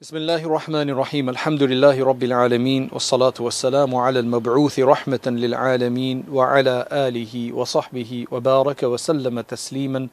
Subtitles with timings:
[0.00, 6.88] بسم الله الرحمن الرحيم الحمد لله رب العالمين والصلاة والسلام على المبعوث رحمة للعالمين وعلى
[6.92, 10.08] آله وصحبه وبارك وسلم تسليما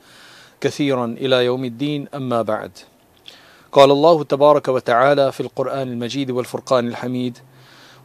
[0.62, 2.72] كثيرا إلى يوم الدين أما بعد
[3.72, 7.38] قال الله تبارك وتعالى في القرآن المجيد والفرقان الحميد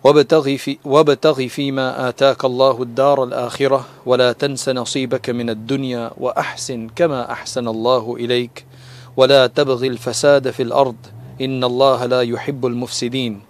[0.05, 7.33] وابتغ, في وابتغ فيما آتاك الله الدار الآخرة ولا تنس نصيبك من الدنيا وأحسن كما
[7.33, 8.67] أحسن الله إليك
[9.17, 10.97] ولا تبغ الفساد في الأرض
[11.41, 13.41] إن الله لا يحب المفسدين.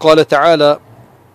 [0.00, 0.78] قال تعالى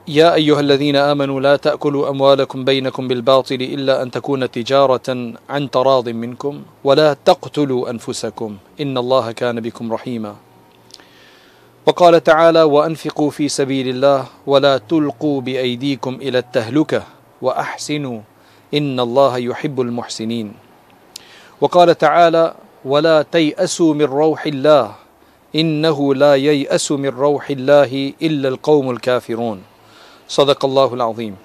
[0.07, 6.09] يا أيها الذين آمنوا لا تأكلوا أموالكم بينكم بالباطل إلا أن تكون تجارة عن تراض
[6.09, 10.35] منكم ولا تقتلوا أنفسكم إن الله كان بكم رحيما.
[11.87, 17.03] وقال تعالى وأنفقوا في سبيل الله ولا تلقوا بأيديكم إلى التهلكة
[17.41, 18.19] وأحسنوا
[18.73, 20.53] إن الله يحب المحسنين.
[21.61, 22.53] وقال تعالى
[22.84, 24.94] ولا تيأسوا من روح الله
[25.54, 29.62] إنه لا ييأس من روح الله إلا القوم الكافرون
[30.28, 31.36] صدق الله العظيم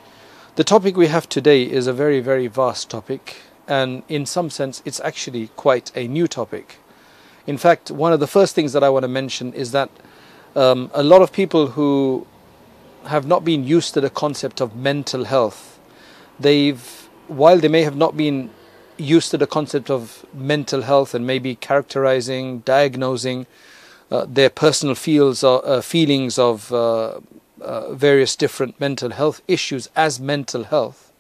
[0.55, 3.35] The topic we have today is a very very vast topic
[3.67, 6.77] and in some sense it's actually quite a new topic.
[7.45, 9.89] In fact, one of the first things that I want to mention is that
[10.55, 12.25] um, a lot of people who
[13.05, 15.79] have not been used to the concept of mental health,
[16.39, 18.49] they've while they may have not been
[19.02, 23.46] used to the concept of mental health and maybe characterizing, diagnosing
[24.10, 27.18] uh, their personal feels or, uh, feelings of uh,
[27.60, 31.12] uh, various different mental health issues as mental health.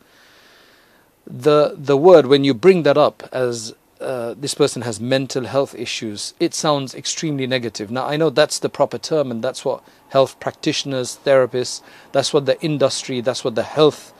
[1.26, 5.74] The the word when you bring that up as uh, this person has mental health
[5.74, 7.90] issues, it sounds extremely negative.
[7.90, 11.80] Now I know that's the proper term and that's what health practitioners, therapists,
[12.10, 14.12] that's what the industry, that's what the health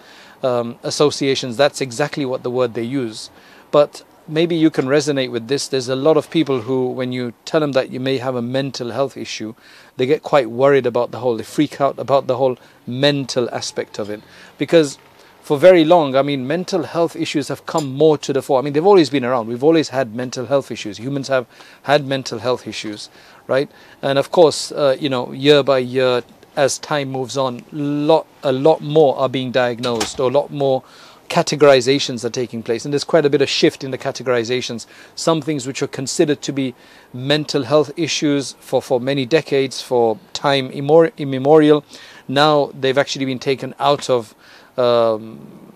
[0.43, 3.31] um, associations, that's exactly what the word they use.
[3.73, 5.67] But maybe you can resonate with this.
[5.67, 8.43] There's a lot of people who, when you tell them that you may have a
[8.43, 9.55] mental health issue,
[9.97, 12.57] they get quite worried about the whole, they freak out about the whole
[12.87, 14.23] mental aspect of it.
[14.59, 14.99] Because
[15.43, 18.61] for very long, I mean, mental health issues have come more to the fore.
[18.61, 19.49] I mean, they've always been around.
[19.49, 20.99] We've always had mental health issues.
[20.99, 21.47] Humans have
[21.83, 23.11] had mental health issues,
[23.49, 23.69] right?
[24.03, 26.23] And of course, uh, you know, year by year,
[26.55, 30.85] as time moves on, lot a lot more are being diagnosed, or a lot more
[31.33, 34.85] categorizations are taking place, and there's quite a bit of shift in the categorizations.
[35.15, 36.75] Some things which were considered to be
[37.15, 41.87] mental health issues for, for many decades, for time immemorial,
[42.29, 44.35] now they've actually been taken out of
[44.77, 45.73] um,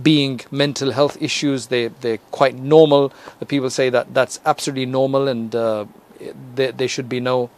[0.00, 1.66] being mental health issues.
[1.66, 3.12] They they're quite normal.
[3.40, 5.86] The people say that that's absolutely normal, and uh,
[6.54, 7.50] there, there should be no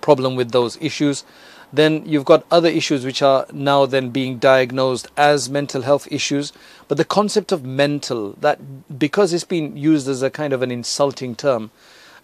[0.00, 1.24] problem with those issues
[1.72, 6.52] then you've got other issues which are now then being diagnosed as mental health issues.
[6.88, 10.70] But the concept of mental that because it's been used as a kind of an
[10.70, 11.70] insulting term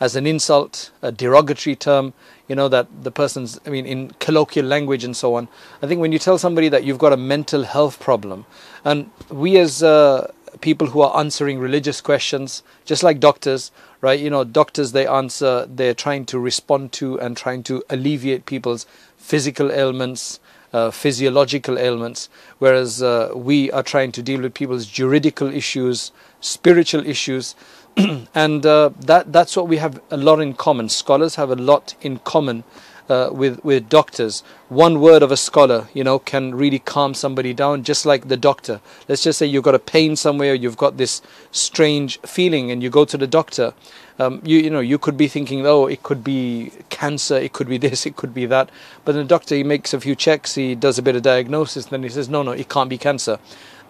[0.01, 2.13] as an insult a derogatory term
[2.47, 5.49] you know that the person's i mean in colloquial language and so on
[5.83, 8.47] i think when you tell somebody that you've got a mental health problem
[8.85, 10.31] and we as uh,
[10.61, 13.71] people who are answering religious questions just like doctors
[14.01, 18.47] right you know doctors they answer they're trying to respond to and trying to alleviate
[18.47, 18.87] people's
[19.31, 20.41] physical ailments
[20.73, 22.29] uh, physiological ailments
[22.59, 27.55] whereas uh, we are trying to deal with people's juridical issues spiritual issues.
[28.35, 30.89] And uh, that that's what we have a lot in common.
[30.89, 32.65] Scholars have a lot in common
[33.09, 34.43] uh, with with doctors.
[34.69, 38.37] One word of a scholar, you know, can really calm somebody down, just like the
[38.37, 38.81] doctor.
[39.09, 42.91] Let's just say you've got a pain somewhere, you've got this strange feeling, and you
[42.91, 43.75] go to the doctor.
[44.19, 47.69] Um, you you know you could be thinking, oh, it could be cancer, it could
[47.69, 48.71] be this, it could be that.
[49.05, 51.93] But the doctor he makes a few checks, he does a bit of diagnosis, and
[51.93, 53.39] then he says, no, no, it can't be cancer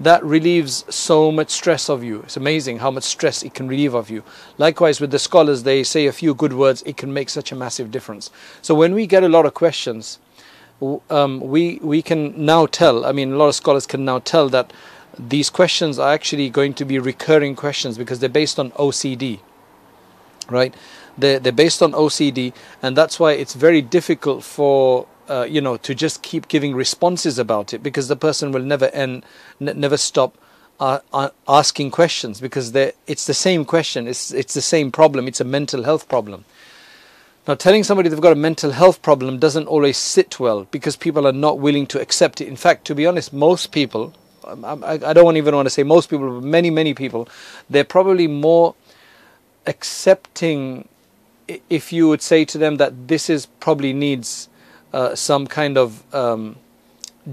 [0.01, 2.21] that relieves so much stress of you.
[2.23, 4.23] It's amazing how much stress it can relieve of you.
[4.57, 7.57] Likewise, with the scholars, they say a few good words, it can make such a
[7.57, 8.31] massive difference.
[8.63, 10.19] So when we get a lot of questions,
[11.11, 13.05] um, we we can now tell.
[13.05, 14.73] I mean, a lot of scholars can now tell that
[15.19, 19.41] these questions are actually going to be recurring questions because they're based on OCD,
[20.49, 20.75] right?
[21.17, 25.77] They're they're based on OCD, and that's why it's very difficult for uh, you know
[25.77, 29.25] to just keep giving responses about it because the person will never end
[29.61, 30.37] n- never stop
[30.81, 34.07] uh, uh, asking questions because it's the same question.
[34.07, 35.27] It's it's the same problem.
[35.27, 36.45] It's a mental health problem.
[37.47, 41.27] Now telling somebody they've got a mental health problem doesn't always sit well because people
[41.27, 42.49] are not willing to accept it.
[42.49, 44.15] In fact to be honest most people
[44.45, 47.29] um, I, I don't even want to say most people but many many people
[47.69, 48.75] they're probably more
[49.67, 50.89] accepting
[51.69, 54.49] if you would say to them that this is probably needs
[54.93, 56.57] uh, some kind of um,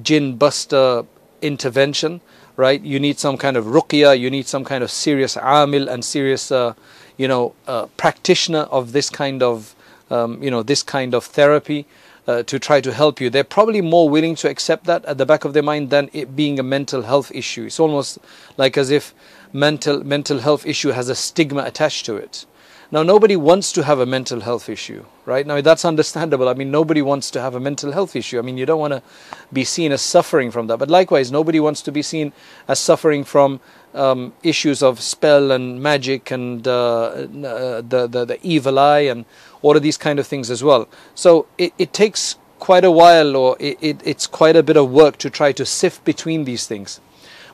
[0.02, 1.06] jinn buster
[1.42, 2.22] intervention,
[2.56, 2.82] right?
[2.82, 6.52] You need some kind of ruqya, you need some kind of serious amil and serious,
[6.52, 6.74] uh,
[7.18, 9.76] you know, uh, practitioner of this kind of,
[10.10, 11.86] um, you know, this kind of therapy.
[12.28, 13.30] Uh, to try to help you.
[13.30, 16.36] They're probably more willing to accept that at the back of their mind than it
[16.36, 17.66] being a mental health issue.
[17.66, 18.18] It's almost
[18.58, 19.14] like as if
[19.54, 22.48] mental mental health issue has a stigma attached to it.
[22.92, 25.46] Now, nobody wants to have a mental health issue, right?
[25.46, 26.48] Now, that's understandable.
[26.48, 28.38] I mean, nobody wants to have a mental health issue.
[28.38, 29.02] I mean, you don't want to
[29.52, 30.78] be seen as suffering from that.
[30.78, 32.32] But likewise, nobody wants to be seen
[32.68, 33.60] as suffering from
[33.96, 39.26] um, issues of spell and magic and uh, uh, the, the, the evil eye and
[39.62, 40.88] all of these kind of things as well.
[41.16, 44.92] So it, it takes quite a while or it, it, it's quite a bit of
[44.92, 47.00] work to try to sift between these things.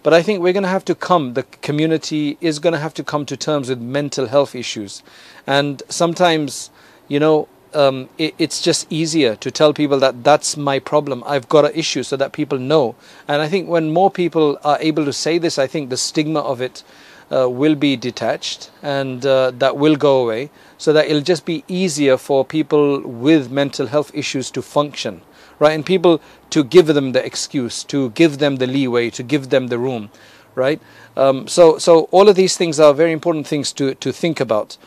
[0.03, 2.93] But I think we're going to have to come, the community is going to have
[2.95, 5.03] to come to terms with mental health issues.
[5.45, 6.71] And sometimes,
[7.07, 11.23] you know, um, it, it's just easier to tell people that that's my problem.
[11.25, 12.95] I've got an issue so that people know.
[13.27, 16.39] And I think when more people are able to say this, I think the stigma
[16.39, 16.83] of it
[17.31, 21.63] uh, will be detached and uh, that will go away so that it'll just be
[21.67, 25.21] easier for people with mental health issues to function
[25.61, 25.73] right?
[25.73, 26.19] And people
[26.49, 30.09] to give them the excuse, to give them the leeway, to give them the room,
[30.55, 30.81] right?
[31.15, 34.77] Um, so, so all of these things are very important things to, to think about.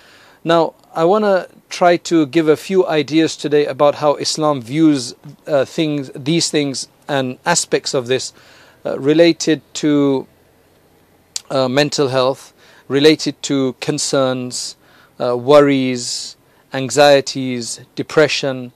[0.42, 5.14] Now, I want to try to give a few ideas today about how Islam views
[5.46, 8.32] uh, things, these things, and aspects of this
[8.84, 10.26] uh, related to
[11.50, 12.52] uh, mental health,
[12.88, 14.76] related to concerns,
[15.20, 16.36] uh, worries,
[16.72, 18.72] anxieties, depression,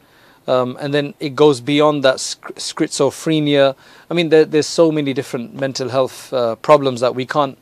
[0.48, 3.76] um, and then it goes beyond that schizophrenia.
[4.10, 7.58] I mean, there, there's so many different mental health uh, problems that we can't,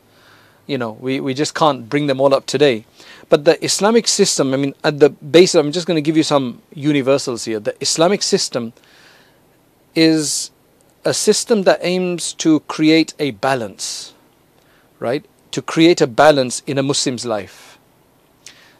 [0.67, 2.85] you know, we, we just can't bring them all up today.
[3.29, 6.23] But the Islamic system, I mean, at the base, I'm just going to give you
[6.23, 7.59] some universals here.
[7.59, 8.71] The Islamic system
[9.93, 10.51] is
[11.03, 14.13] a system that aims to create a balance,
[14.99, 15.25] right?
[15.51, 17.77] To create a balance in a Muslim's life,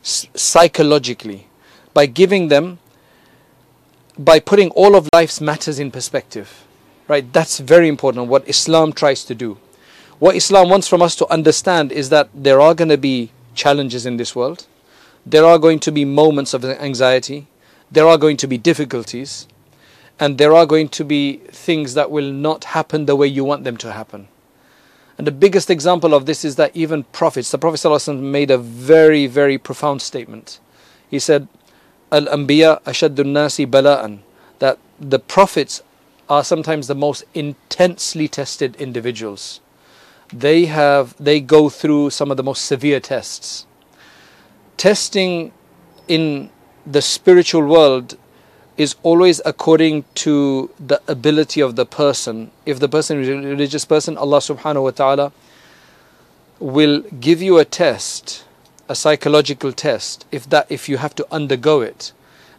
[0.02, 1.48] psychologically,
[1.94, 2.80] by giving them
[4.18, 6.64] by putting all of life's matters in perspective.
[7.08, 7.32] Right?
[7.32, 9.58] That's very important, what Islam tries to do.
[10.20, 14.06] What Islam wants from us to understand is that there are going to be challenges
[14.06, 14.66] in this world.
[15.26, 17.48] There are going to be moments of anxiety.
[17.92, 19.48] There are going to be difficulties.
[20.20, 23.64] And there are going to be things that will not happen the way you want
[23.64, 24.28] them to happen.
[25.18, 28.58] And the biggest example of this is that even prophets, the Prophet ﷺ made a
[28.58, 30.60] very, very profound statement.
[31.10, 31.48] He said,
[32.12, 34.20] Al-Anbiya ashaddu nasi bala'an
[34.60, 35.84] that the prophets
[36.30, 39.60] are sometimes the most intensely tested individuals.
[40.32, 43.66] They have they go through some of the most severe tests.
[44.78, 45.52] Testing
[46.08, 46.50] in
[46.86, 48.18] the spiritual world
[48.78, 52.52] is always according to the ability of the person.
[52.66, 55.32] If the person is a religious person, Allah subhanahu wa ta'ala
[56.60, 58.44] will give you a test
[58.90, 62.14] a psychological test if that if you have to undergo it.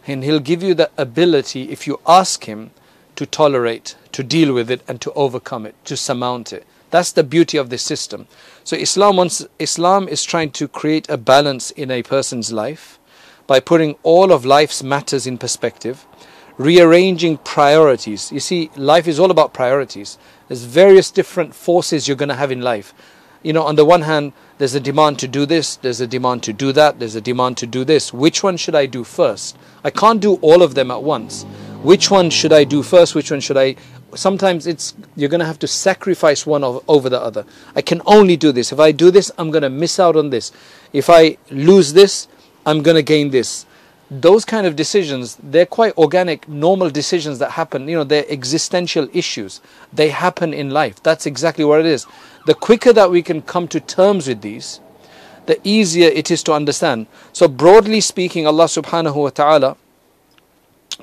[0.07, 2.71] And he'll give you the ability if you ask him
[3.15, 6.65] to tolerate to deal with it and to overcome it to surmount it.
[6.89, 8.27] That's the beauty of this system.
[8.63, 12.97] So islam wants islam is trying to create a balance in a person's life
[13.45, 16.05] by putting all of life's matters in perspective
[16.59, 18.31] rearranging priorities.
[18.31, 20.17] You see life is all about priorities.
[20.47, 22.93] There's various different forces you're going to have in life
[23.43, 26.43] you know, on the one hand, there's a demand to do this, there's a demand
[26.43, 28.13] to do that, there's a demand to do this.
[28.13, 29.57] Which one should I do first?
[29.83, 31.43] I can't do all of them at once.
[31.81, 33.15] Which one should I do first?
[33.15, 33.75] Which one should I?
[34.13, 37.45] Sometimes it's you're going to have to sacrifice one over the other.
[37.75, 38.73] I can only do this.
[38.73, 40.51] If I do this, I'm going to miss out on this.
[40.91, 42.27] If I lose this,
[42.65, 43.65] I'm going to gain this
[44.11, 49.07] those kind of decisions they're quite organic normal decisions that happen you know they're existential
[49.13, 49.61] issues
[49.93, 52.07] they happen in life that's exactly what it is
[52.49, 54.79] the quicker that we can come to terms with these
[55.45, 57.05] the easier it is to understand.
[57.31, 59.77] So broadly speaking allah subhanahu wa ta'ala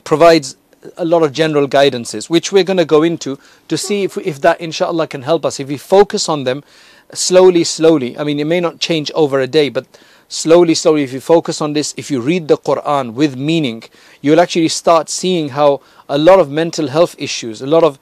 [0.02, 0.56] provides
[0.96, 3.38] a lot of general guidances which we're going to go into
[3.68, 5.60] to see if, if that inshallah can help us.
[5.60, 6.64] If we focus on them
[7.12, 9.86] slowly slowly i mean it may not change over a day but
[10.28, 13.84] slowly, slowly, if you focus on this, if you read the Quran with meaning,
[14.20, 18.00] you'll actually start seeing how a lot of mental health issues, a lot of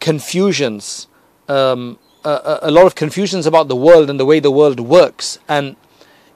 [0.00, 1.06] confusions,
[1.48, 5.76] um, a, lot of confusions about the world and the way the world works, and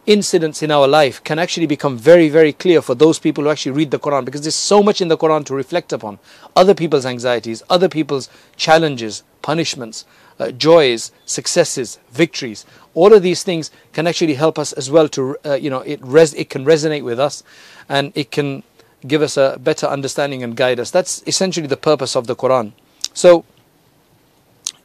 [0.06, 3.72] incidents in our life can actually become very, very clear for those people who actually
[3.72, 6.18] read the Quran because there's so much in the Quran to reflect upon.
[6.56, 10.04] Other people's anxieties, other people's challenges, punishments,
[10.38, 12.64] uh, joys, successes, victories.
[12.94, 16.00] All of these things can actually help us as well to, uh, you know, it,
[16.02, 17.42] res- it can resonate with us
[17.88, 18.62] and it can
[19.06, 20.90] give us a better understanding and guide us.
[20.90, 22.72] That's essentially the purpose of the Quran.
[23.12, 23.44] So,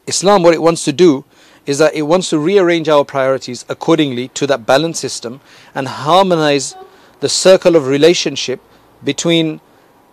[0.07, 1.25] Islam, what it wants to do
[1.65, 5.41] is that it wants to rearrange our priorities accordingly to that balance system
[5.73, 6.75] and harmonize
[7.21, 8.61] the circle of relationship
[9.03, 9.59] between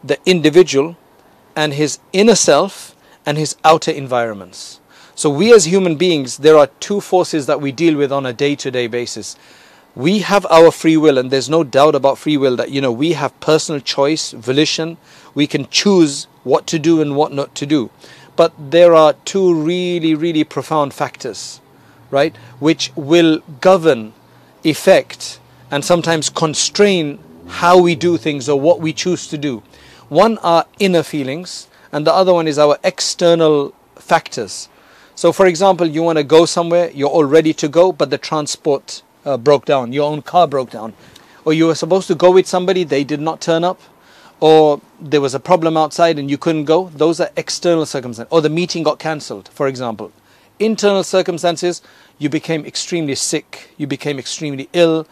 [0.03, 0.97] the individual
[1.55, 2.97] and his inner self
[3.27, 4.81] and his outer environments.
[5.15, 8.33] So, we as human beings, there are two forces that we deal with on a
[8.33, 9.37] day to day basis.
[9.95, 12.91] We have our free will, and there's no doubt about free will that, you know,
[12.91, 14.97] we have personal choice, volition.
[15.35, 17.91] We can choose what to do and what not to do.
[18.37, 21.61] But there are two really, really profound factors,
[22.11, 24.13] right, which will govern,
[24.65, 25.39] effect,
[25.71, 29.63] and sometimes constrain how we do things or what we choose to do.
[30.09, 34.69] One are inner feelings, and the other one is our external factors.
[35.15, 38.19] So, for example, you want to go somewhere, you're all ready to go, but the
[38.19, 40.95] transport uh, broke down, your own car broke down,
[41.45, 43.81] or you were supposed to go with somebody, they did not turn up,
[44.42, 46.90] or there was a problem outside and you couldn't go.
[46.96, 50.12] Those are external circumstances, or the meeting got cancelled, for example.
[50.60, 51.82] Internal circumstances,
[52.18, 55.08] you became extremely sick, you became extremely ill,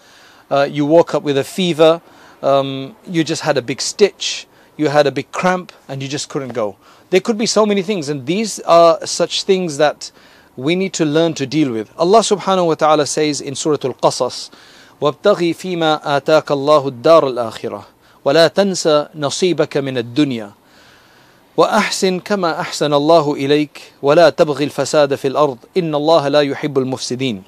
[0.49, 2.01] uh, you woke up with a fever,
[2.41, 6.29] um, you just had a big stitch, you had a big cramp, and you just
[6.29, 6.75] couldn't go.
[7.09, 10.11] There could be so many things, and these are such things that
[10.55, 11.91] we need to learn to deal with.
[11.97, 14.49] Allah subhanahu wa ta'ala says in Surah Al Qasas,
[15.01, 17.85] وابتغي فيما آتاك الله الدار الآخرة
[18.25, 20.51] ولا تنسى نصيبك من الدنيا
[21.57, 27.43] وأحسن كما أحسن الله إليك ولا تبغي الفساد في الأرض إن الله لا يحب المفسدين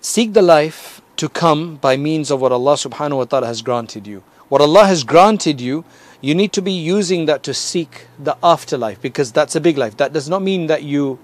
[0.00, 4.06] Seek the life to come by means of what Allah subhanahu wa ta'ala has granted
[4.06, 4.22] you.
[4.48, 5.84] What Allah has granted you,
[6.20, 9.96] you need to be using that to seek the afterlife because that's a big life.
[9.96, 11.18] That does not mean that you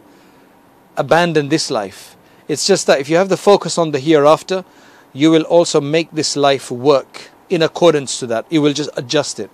[0.96, 2.16] abandon this life.
[2.48, 4.64] It's just that if you have the focus on the hereafter,
[5.12, 8.46] you will also make this life work in accordance to that.
[8.50, 9.50] You will just adjust it.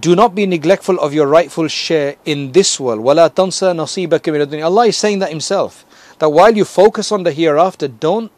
[0.00, 3.00] Do not be neglectful of your rightful share in this world.
[3.00, 5.84] وَلَا تَنْسَ نَصِيبَكَ مِنَ الدُّنْيا Allah is saying that Himself.
[6.18, 8.32] That while you focus on the hereafter, don't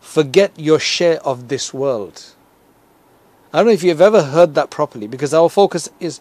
[0.00, 2.34] forget your share of this world.
[3.52, 6.20] I don't know if you've ever heard that properly because our focus is,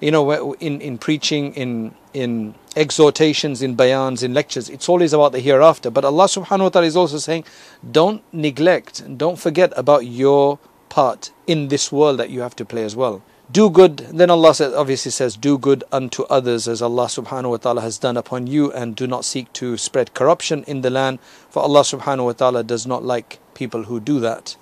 [0.00, 5.32] you know, in, in preaching, in, in exhortations, in bayans, in lectures, it's always about
[5.32, 5.90] the hereafter.
[5.90, 7.44] But Allah subhanahu wa ta'ala is also saying,
[7.90, 10.58] don't neglect, don't forget about your
[10.95, 13.21] part in this world that you have to play as well.
[13.51, 17.57] Do good, then Allah says, obviously says, do good unto others as Allah subhanahu wa
[17.57, 21.19] ta'ala has done upon you, and do not seek to spread corruption in the land,
[21.49, 24.55] for Allah subhanahu wa ta'ala does not like people who do that.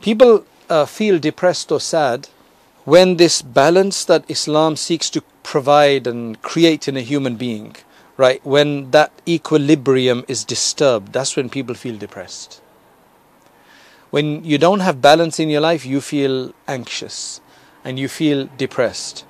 [0.00, 2.28] People uh, feel depressed or sad
[2.84, 7.76] when this balance that Islam seeks to provide and create in a human being,
[8.16, 12.60] right, when that equilibrium is disturbed, that's when people feel depressed.
[14.10, 17.40] When you don't have balance in your life, you feel anxious
[17.84, 19.24] and you feel depressed.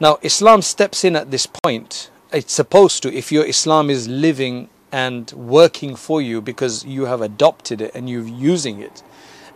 [0.00, 2.10] Now, Islam steps in at this point.
[2.32, 7.20] It's supposed to, if your Islam is living and working for you because you have
[7.20, 9.02] adopted it and you're using it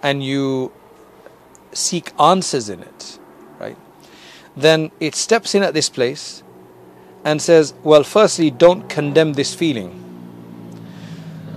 [0.02, 0.72] and you
[1.72, 3.18] seek answers in it,
[3.58, 3.76] right?
[4.56, 6.42] Then it steps in at this place
[7.24, 10.11] and says, well, firstly, don't condemn this feeling.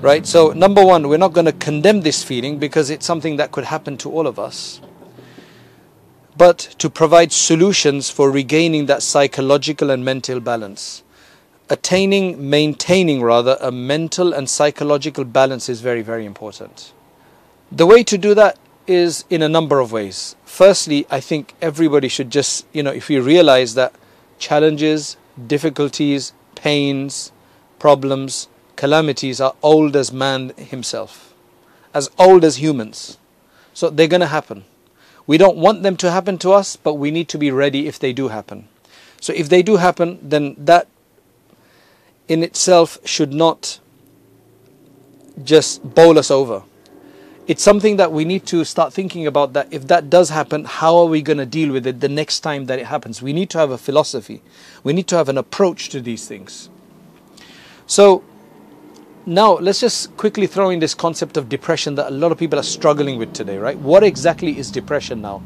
[0.05, 0.27] Right?
[0.27, 3.63] So, number one, we're not going to condemn this feeling because it's something that could
[3.63, 4.79] happen to all of us
[6.37, 11.03] but to provide solutions for regaining that psychological and mental balance.
[11.69, 16.93] Attaining, maintaining rather, a mental and psychological balance is very, very important.
[17.71, 20.35] The way to do that is in a number of ways.
[20.45, 23.95] Firstly, I think everybody should just, you know, if we realize that
[24.37, 27.31] challenges, difficulties, pains,
[27.79, 31.33] problems, calamities are old as man himself,
[31.93, 33.17] as old as humans.
[33.73, 34.65] So they're going to happen
[35.27, 37.97] we don't want them to happen to us, but we need to be ready if
[37.97, 38.67] they do happen.
[39.19, 40.87] So if they do happen, then that
[42.27, 43.79] in itself should not
[45.43, 46.63] just bowl us over.
[47.47, 50.97] It's something that we need to start thinking about that if that does happen, how
[50.97, 53.21] are we going to deal with it the next time that it happens?
[53.21, 54.41] We need to have a philosophy.
[54.83, 56.69] We need to have an approach to these things.
[57.85, 58.23] So
[59.25, 62.59] now, let's just quickly throw in this concept of depression that a lot of people
[62.59, 63.77] are struggling with today, right?
[63.77, 65.41] What exactly is depression now?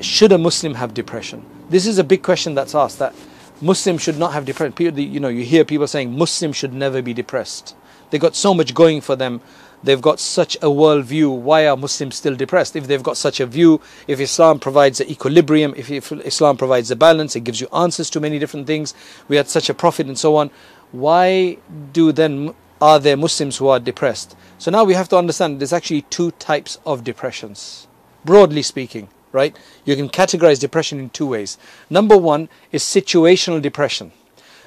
[0.00, 1.44] Should a Muslim have depression?
[1.70, 3.14] This is a big question that's asked that
[3.60, 4.74] Muslims should not have depression.
[4.96, 7.74] You know, you hear people saying Muslims should never be depressed.
[8.10, 9.40] They've got so much going for them.
[9.82, 11.36] They've got such a worldview.
[11.36, 12.76] Why are Muslims still depressed?
[12.76, 16.96] If they've got such a view, if Islam provides the equilibrium, if Islam provides the
[16.96, 18.94] balance, it gives you answers to many different things.
[19.28, 20.50] We had such a prophet and so on.
[20.92, 21.58] Why
[21.92, 24.36] do then are there Muslims who are depressed?
[24.58, 27.86] So now we have to understand there's actually two types of depressions,
[28.24, 29.56] broadly speaking, right?
[29.84, 31.58] You can categorize depression in two ways.
[31.90, 34.12] Number one is situational depression.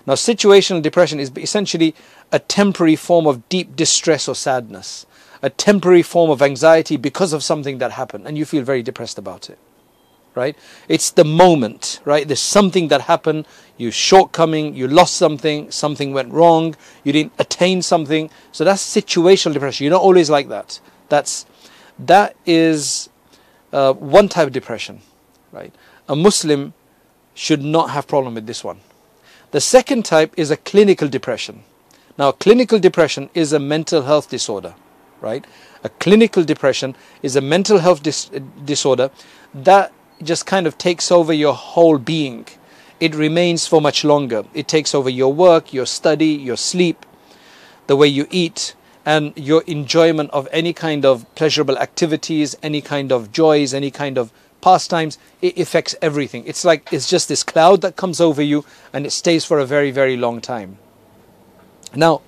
[0.06, 1.94] Now, situational depression is essentially
[2.32, 5.06] a temporary form of deep distress or sadness,
[5.42, 9.18] a temporary form of anxiety because of something that happened, and you feel very depressed
[9.18, 9.60] about it.
[10.36, 10.58] Right?
[10.88, 12.28] It's the moment, right?
[12.28, 13.46] There's something that happened,
[13.79, 18.29] you shortcoming, you lost something, something went wrong, you didn't attain something.
[18.51, 19.86] So that's situational depression.
[19.86, 20.79] You're not always like that.
[21.07, 21.48] That's
[21.98, 23.09] that is
[23.74, 25.01] uh, one type of depression,
[25.51, 25.74] right?
[26.07, 26.74] A Muslim
[27.33, 28.81] should not have problem with this one.
[29.51, 31.63] The second type is a clinical depression.
[32.17, 34.75] Now, clinical depression is a mental health disorder,
[35.21, 35.45] right?
[35.83, 38.29] A clinical depression is a mental health dis-
[38.65, 39.09] disorder
[39.53, 42.45] that just kind of takes over your whole being.
[43.00, 44.44] It remains for much longer.
[44.53, 47.06] It takes over your work, your study, your sleep,
[47.88, 48.75] the way you eat,
[49.06, 54.18] and your enjoyment of any kind of pleasurable activities, any kind of joys, any kind
[54.18, 56.44] of pastimes, it affects everything.
[56.46, 59.65] It's like it's just this cloud that comes over you and it stays for a
[59.65, 60.77] very, very long time.
[61.96, 62.22] Now,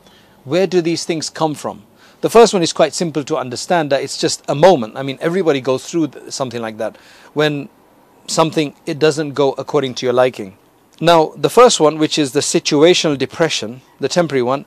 [0.44, 1.84] where do these things come from?
[2.22, 4.96] The first one is quite simple to understand that it's just a moment.
[4.96, 6.96] I mean, everybody goes through something like that
[7.34, 7.70] when
[8.28, 10.58] something it doesn't go according to your liking.
[11.04, 14.66] Now, the first one, which is the situational depression, the temporary one,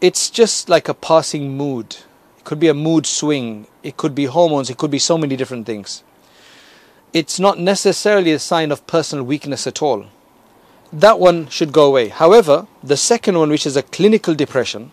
[0.00, 1.96] it's just like a passing mood.
[2.38, 5.34] It could be a mood swing, it could be hormones, it could be so many
[5.34, 6.04] different things.
[7.12, 10.06] It's not necessarily a sign of personal weakness at all.
[10.92, 12.08] That one should go away.
[12.08, 14.92] However, the second one, which is a clinical depression,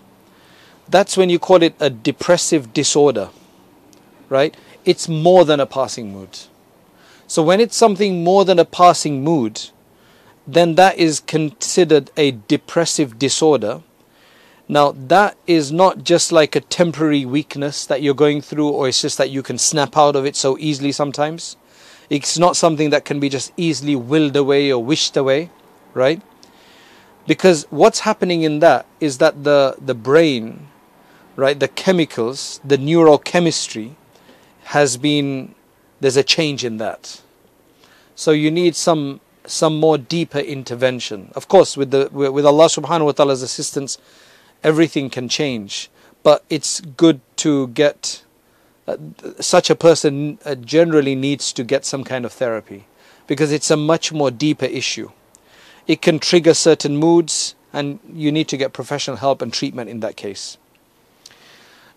[0.90, 3.30] that's when you call it a depressive disorder,
[4.30, 4.58] right?
[4.84, 6.40] It's more than a passing mood.
[7.28, 9.62] So when it's something more than a passing mood,
[10.48, 13.82] then that is considered a depressive disorder
[14.72, 19.02] now, that is not just like a temporary weakness that you're going through, or it's
[19.02, 21.58] just that you can snap out of it so easily sometimes.
[22.10, 25.50] It's not something that can be just easily willed away or wished away,
[25.94, 26.22] right?
[27.28, 30.70] Because what's happening in that is that the, the brain,
[31.36, 33.96] right, the chemicals, the neurochemistry
[34.72, 35.54] has been,
[36.00, 37.22] there's a change in that.
[38.16, 39.20] So you need some
[39.52, 41.32] some more deeper intervention.
[41.36, 43.98] Of course, with the with Allah subhanahu wa ta'ala's assistance,
[44.64, 45.90] everything can change.
[46.24, 48.24] But it's good to get
[48.88, 48.98] uh,
[49.40, 52.86] such a person uh, generally needs to get some kind of therapy
[53.28, 55.12] because it's a much more deeper issue.
[55.88, 60.00] It can trigger certain moods, and you need to get professional help and treatment in
[60.02, 60.58] that case.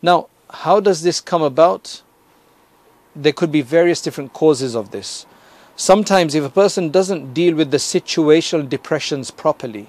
[0.00, 2.02] Now, how does this come about?
[3.16, 5.26] There could be various different causes of this.
[5.76, 9.88] Sometimes, if a person doesn't deal with the situational depressions properly,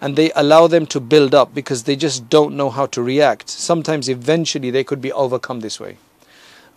[0.00, 3.48] and they allow them to build up because they just don't know how to react.
[3.48, 5.98] Sometimes eventually they could be overcome this way.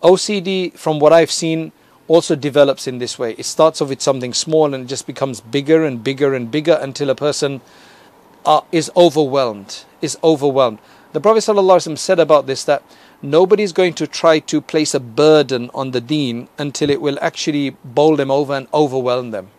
[0.02, 1.72] OCD, from what I've seen,
[2.08, 3.34] also develops in this way.
[3.38, 6.78] It starts off with something small and it just becomes bigger and bigger and bigger
[6.82, 7.62] until a person
[8.46, 9.86] uh, is overwhelmed.
[10.02, 10.80] Is overwhelmed.
[11.14, 11.42] The Prophet
[11.98, 12.84] said about this that
[13.24, 17.18] nobody is going to try to place a burden on the deen until it will
[17.22, 19.50] actually bowl them over and overwhelm them.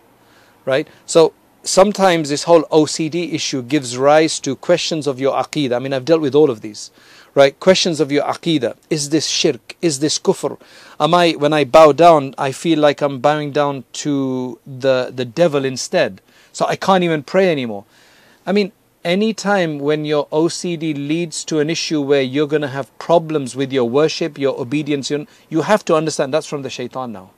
[0.64, 0.86] Right?
[1.06, 1.32] So
[1.64, 5.74] sometimes this whole OCD issue gives rise to questions of your aqidah.
[5.74, 6.90] I mean, I've dealt with all of these,
[7.34, 7.58] right?
[7.58, 8.76] Questions of your aqidah.
[8.90, 9.76] Is this shirk?
[9.82, 10.58] Is this kufr?
[11.00, 15.24] Am I, when I bow down, I feel like I'm bowing down to the, the
[15.24, 16.20] devil instead.
[16.52, 17.84] So I can't even pray anymore.
[18.46, 18.72] I mean,
[19.04, 23.54] any time when your OCD leads to an issue where you're going to have problems
[23.54, 25.12] with your worship, your obedience,
[25.50, 27.30] you have to understand that's from the shaitan now.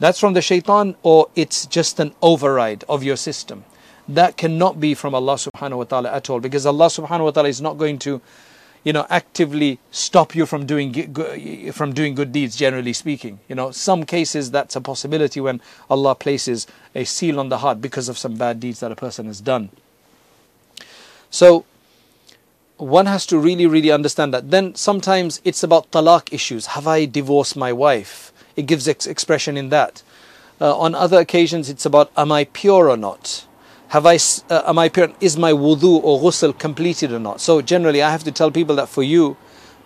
[0.00, 3.64] That's from the shaitan or it's just an override of your system.
[4.08, 7.48] That cannot be from Allah subhanahu wa ta'ala at all because Allah subhanahu wa ta'ala
[7.48, 8.20] is not going to
[8.82, 10.92] you know actively stop you from doing
[11.72, 13.38] from doing good deeds generally speaking.
[13.48, 17.80] You know some cases that's a possibility when Allah places a seal on the heart
[17.80, 19.70] because of some bad deeds that a person has done
[21.40, 21.64] so
[22.76, 26.98] one has to really really understand that then sometimes it's about talaq issues have i
[27.18, 30.02] divorced my wife it gives ex- expression in that.
[30.60, 33.46] Uh, on other occasions, it's about am I pure or not?
[33.88, 34.18] Have I,
[34.50, 35.12] uh, am I pure?
[35.20, 37.40] Is my wudu or ghusl completed or not?
[37.40, 39.36] So generally, I have to tell people that for you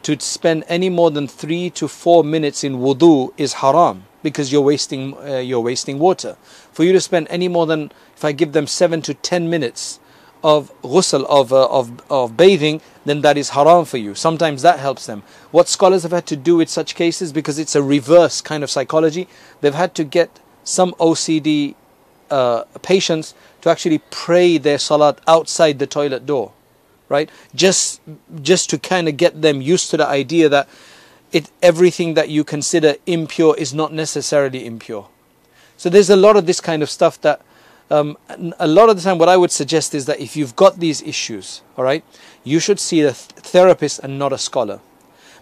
[0.02, 4.62] to spend any more than three to four minutes in wudu is haram because you're
[4.62, 6.36] wasting uh, you're wasting water.
[6.72, 9.98] For you to spend any more than if I give them seven to ten minutes
[10.42, 14.14] of ghusl, of, uh, of, of bathing, then that is haram for you.
[14.14, 15.22] Sometimes that helps them.
[15.50, 18.70] What scholars have had to do with such cases, because it's a reverse kind of
[18.70, 19.28] psychology,
[19.60, 21.74] they've had to get some OCD
[22.30, 26.52] uh, patients to actually pray their salat outside the toilet door,
[27.08, 27.30] right?
[27.54, 28.00] Just,
[28.42, 30.68] just to kind of get them used to the idea that
[31.32, 35.08] it, everything that you consider impure is not necessarily impure.
[35.76, 37.40] So there's a lot of this kind of stuff that
[37.90, 38.18] um,
[38.58, 41.02] a lot of the time, what I would suggest is that if you've got these
[41.02, 42.04] issues, all right,
[42.44, 44.80] you should see a th- therapist and not a scholar.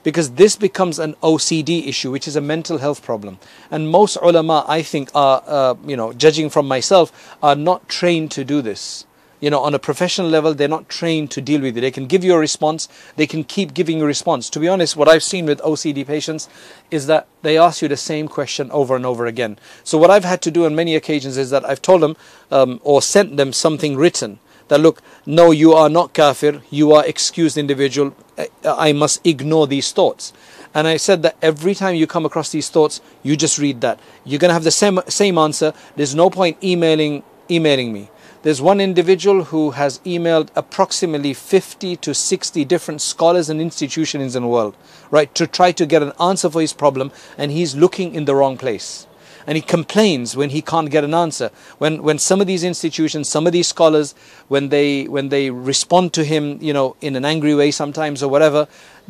[0.03, 3.39] Because this becomes an OCD issue, which is a mental health problem.
[3.73, 8.31] And most ulama, I think, are, uh, you know, judging from myself, are not trained
[8.33, 9.05] to do this
[9.47, 11.81] you know, on a professional level, they're not trained to deal with it.
[11.81, 14.51] They can give you a response, they can keep giving you a response.
[14.51, 16.49] To be honest, what I've seen with OCD patients
[16.91, 19.57] is that they ask you the same question over and over again.
[19.85, 22.17] So, what I've had to do on many occasions is that I've told them
[22.51, 27.07] um, or sent them something written that look, no, you are not kafir, you are
[27.07, 28.17] excused individual,
[28.65, 30.33] I must ignore these thoughts.
[30.75, 34.01] And I said that every time you come across these thoughts, you just read that.
[34.25, 35.73] You're going to have the same, same answer.
[35.95, 38.11] There's no point emailing emailing me
[38.47, 44.45] there's one individual who has emailed approximately 50 to 60 different scholars and institutions in
[44.45, 44.77] the world,
[45.11, 48.37] right, to try to get an answer for his problem, and he's looking in the
[48.37, 49.09] wrong place.
[49.49, 51.51] And he complains when he can't get an answer.
[51.79, 54.15] When when some of these institutions, some of these scholars,
[54.47, 58.31] when they when they respond to him, you know, in an angry way sometimes or
[58.31, 58.69] whatever,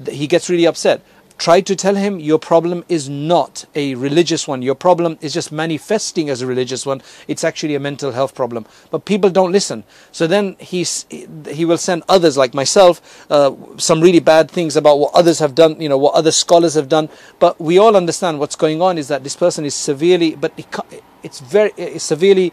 [0.09, 1.03] he gets really upset
[1.39, 4.63] try to tell him your problem is not a religious one.
[4.63, 7.03] Your problem is just manifesting as a religious one.
[7.29, 8.67] It's actually a mental health problem.
[8.91, 9.85] But people don't listen.
[10.13, 14.99] So then he's, he will send others like myself uh, some really bad things about
[14.99, 17.09] what others have done, you know, what other scholars have done.
[17.39, 20.53] But we all understand what's going on is that this person is severely, but
[21.23, 22.53] it's very it's severely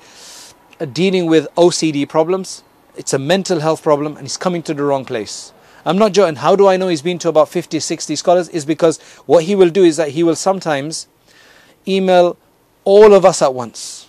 [0.79, 2.63] uh, dealing with OCD problems.
[2.95, 5.53] It's a mental health problem and he's coming to the wrong place.
[5.85, 6.35] I'm not joking.
[6.37, 8.49] How do I know he's been to about 50, 60 scholars?
[8.49, 11.07] Is because what he will do is that he will sometimes
[11.87, 12.37] email
[12.85, 14.07] all of us at once.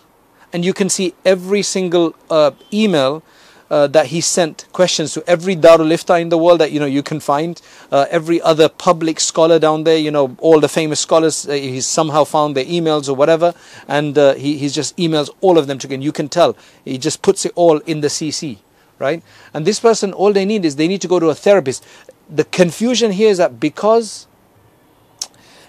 [0.53, 3.25] And you can see every single uh, email
[3.71, 6.87] uh, that he sent questions to every Darul Ifta in the world that you know
[6.87, 7.61] you can find,
[7.91, 11.49] uh, every other public scholar down there, you know all the famous scholars.
[11.49, 13.55] Uh, he's somehow found their emails or whatever,
[13.89, 16.03] and uh, he he just emails all of them to together.
[16.03, 18.59] You can tell he just puts it all in the CC
[18.99, 19.23] right?
[19.53, 21.85] And this person, all they need is they need to go to a therapist.
[22.29, 24.27] The confusion here is that because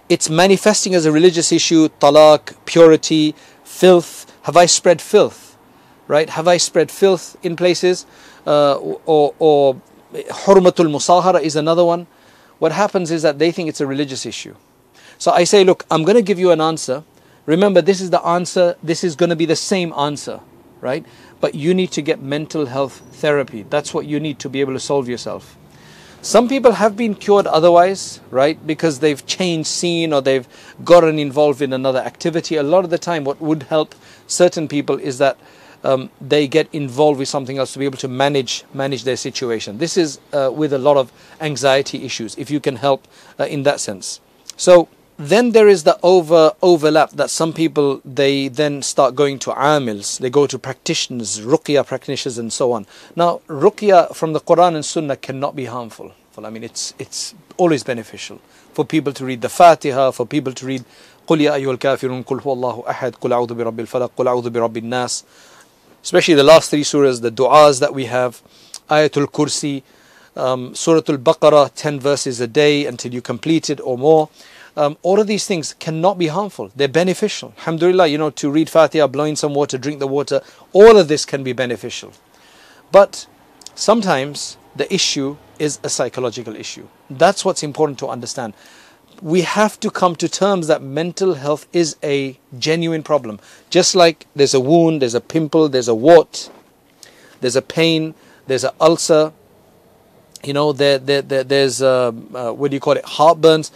[0.08, 5.58] it's manifesting as a religious issue, talaq, purity, filth, have I spread filth?
[6.08, 6.30] Right?
[6.30, 8.06] Have I spread filth in places?
[8.46, 9.82] Uh, or, or
[10.14, 12.06] hurmatul musahara is another one.
[12.60, 14.56] What happens is that they think it's a religious issue.
[15.18, 17.04] So I say, look, I'm going to give you an answer.
[17.46, 20.40] Remember, this is the answer, this is going to be the same answer,
[20.82, 21.06] right?
[21.46, 23.62] But you need to get mental health therapy.
[23.70, 25.56] That's what you need to be able to solve yourself.
[26.24, 28.58] Some people have been cured otherwise, right?
[28.66, 30.48] Because they've changed scene or they've
[30.84, 32.56] gotten involved in another activity.
[32.56, 33.94] A lot of the time, what would help
[34.26, 35.38] certain people is that
[35.84, 39.78] um, they get involved with something else to be able to manage manage their situation.
[39.78, 42.36] This is uh, with a lot of anxiety issues.
[42.40, 43.08] If you can help
[43.40, 44.20] uh, in that sense,
[44.58, 49.51] so then there is the over overlap that some people they then start going to
[49.53, 54.75] amils they go to practitioners ruqya practitioners and so on now ruqya from the quran
[54.75, 58.40] and sunnah cannot be harmful i mean it's it's always beneficial
[58.73, 60.85] for people to read the fatiha for people to read
[61.29, 64.77] قل يا أيها الكافرون قل هو الله أحد قل أعوذ برب الفلق قل أعوذ برب
[64.77, 65.25] الناس
[66.03, 68.43] especially the last three surahs the du'as that we have
[68.90, 69.83] ayatul kursi
[70.35, 74.29] um, surah al-baqarah 10 verses a day until you complete it or more
[74.78, 76.72] um, all of these things cannot be harmful.
[76.76, 77.54] They're beneficial.
[77.58, 80.42] Alhamdulillah, you know, to read Fatiha, blowing some water, drink the water,
[80.74, 82.12] all of this can be beneficial.
[82.92, 83.28] But
[83.74, 86.88] sometimes the issue is a psychological issue.
[87.10, 88.54] That's what's important to understand.
[89.22, 93.40] We have to come to terms that mental health is a genuine problem.
[93.70, 96.50] Just like there's a wound, there's a pimple, there's a wart,
[97.40, 98.14] there's a pain,
[98.48, 99.32] there's an ulcer,
[100.44, 103.72] you know, there, there, there there's, uh, uh, what do you call it, heartburns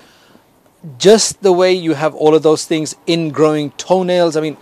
[0.98, 4.58] just the way you have all of those things in growing toenails, I mean,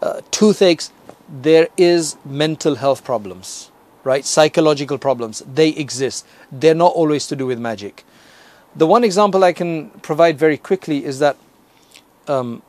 [0.00, 0.92] uh, toothaches,
[1.28, 3.70] there is mental health problems,
[4.04, 4.24] right?
[4.24, 5.42] Psychological problems.
[5.46, 6.26] They exist.
[6.52, 8.04] They're not always to do with magic.
[8.76, 11.36] The one example I can provide very quickly is that
[12.28, 12.62] um,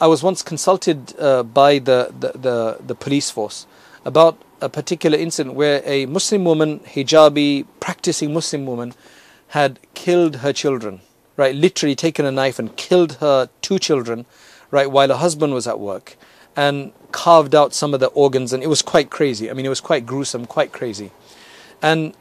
[0.00, 3.66] I was once consulted uh, by the, the, the, the police force
[4.04, 8.94] about a particular incident where a Muslim woman, hijabi, practicing Muslim woman,
[9.48, 11.00] had killed her children
[11.36, 14.26] right, literally taken a knife and killed her two children,
[14.70, 16.16] right, while her husband was at work,
[16.54, 19.50] and carved out some of the organs, and it was quite crazy.
[19.50, 21.10] I mean, it was quite gruesome, quite crazy.
[21.82, 22.14] And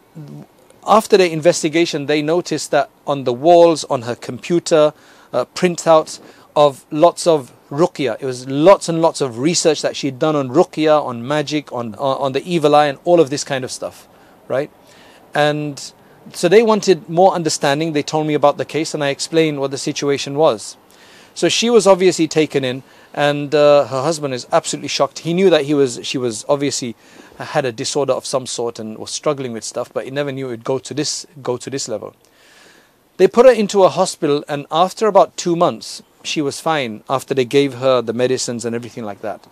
[0.85, 4.93] after the investigation, they noticed that on the walls, on her computer,
[5.33, 6.19] uh, printouts
[6.55, 8.17] of lots of ruqya.
[8.19, 11.95] It was lots and lots of research that she'd done on ruqya, on magic, on,
[11.95, 14.07] on, on the evil eye, and all of this kind of stuff,
[14.47, 14.71] right?
[15.33, 15.91] And
[16.33, 17.93] so they wanted more understanding.
[17.93, 20.77] They told me about the case and I explained what the situation was.
[21.35, 22.83] So she was obviously taken in,
[23.13, 25.19] and uh, her husband is absolutely shocked.
[25.19, 26.95] He knew that he was she was obviously
[27.37, 30.47] had a disorder of some sort and was struggling with stuff, but he never knew
[30.47, 32.15] it would go to this go to this level.
[33.17, 37.03] They put her into a hospital, and after about two months, she was fine.
[37.09, 39.45] After they gave her the medicines and everything like that.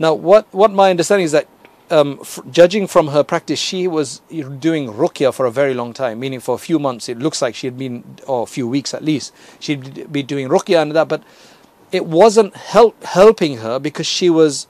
[0.00, 1.46] Now, what what my understanding is that
[1.92, 6.18] um, f- judging from her practice, she was doing ruqya for a very long time,
[6.20, 7.08] meaning for a few months.
[7.08, 10.48] It looks like she had been, or a few weeks at least, she'd be doing
[10.48, 11.22] ruqya and that, but
[11.92, 14.66] it wasn't help, helping her because she was.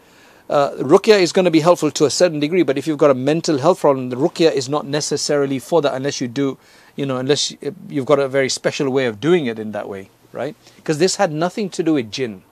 [0.51, 0.75] Uh,
[1.09, 3.57] is going to be helpful to a certain degree, but if you've got a mental
[3.57, 6.59] health problem, the ruqya is not necessarily for that unless you do,
[6.95, 7.55] you know, unless
[7.89, 10.55] you've got a very special way of doing it in that way, right?
[10.77, 12.43] Because this had nothing to do with jinn.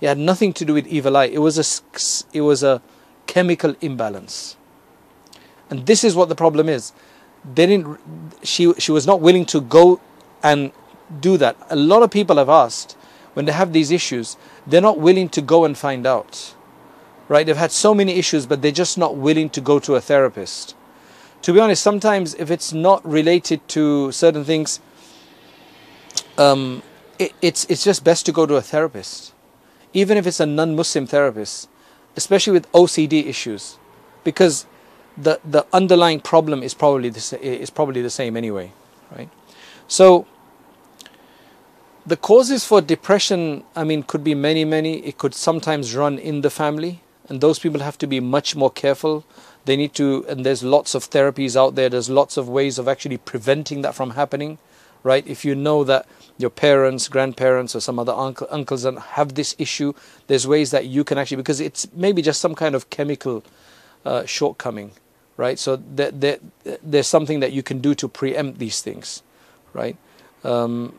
[0.00, 1.24] It had nothing to do with evil eye.
[1.24, 2.80] It was a, it was a
[3.28, 4.56] chemical imbalance.
[5.70, 6.92] And this is what the problem is.
[7.54, 8.00] They didn't,
[8.42, 10.00] she, she was not willing to go
[10.42, 10.72] and
[11.20, 11.56] do that.
[11.70, 12.96] A lot of people have asked
[13.34, 14.36] when they have these issues,
[14.66, 16.54] they're not willing to go and find out.
[17.28, 17.46] Right?
[17.46, 20.74] They've had so many issues, but they're just not willing to go to a therapist.
[21.42, 24.80] To be honest, sometimes if it's not related to certain things,
[26.36, 26.82] um,
[27.18, 29.34] it, it's it's just best to go to a therapist,
[29.92, 31.68] even if it's a non-Muslim therapist
[32.22, 33.78] especially with OCD issues,
[34.28, 34.66] because
[35.26, 38.66] the the underlying problem is probably the, is probably the same anyway,
[39.16, 39.30] right?
[39.86, 40.26] So
[42.12, 43.40] the causes for depression,
[43.76, 44.92] I mean, could be many, many.
[45.10, 48.70] It could sometimes run in the family, and those people have to be much more
[48.70, 49.24] careful.
[49.66, 51.90] They need to, and there's lots of therapies out there.
[51.90, 54.58] There's lots of ways of actually preventing that from happening,
[55.02, 55.26] right?
[55.26, 56.06] If you know that
[56.38, 59.92] your parents, grandparents, or some other uncle, uncles and have this issue,
[60.28, 63.44] there's ways that you can actually, because it's maybe just some kind of chemical
[64.06, 64.92] uh, shortcoming,
[65.36, 65.58] right?
[65.58, 66.38] So there, there,
[66.82, 69.22] there's something that you can do to preempt these things,
[69.72, 69.96] right?
[70.44, 70.98] Um,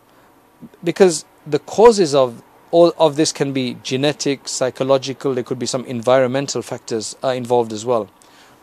[0.84, 5.86] because the causes of all of this can be genetic, psychological, there could be some
[5.86, 8.10] environmental factors uh, involved as well,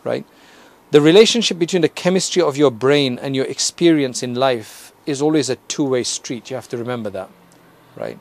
[0.03, 0.25] right?
[0.91, 5.49] The relationship between the chemistry of your brain and your experience in life is always
[5.49, 6.49] a two-way street.
[6.49, 7.29] You have to remember that,
[7.95, 8.19] right?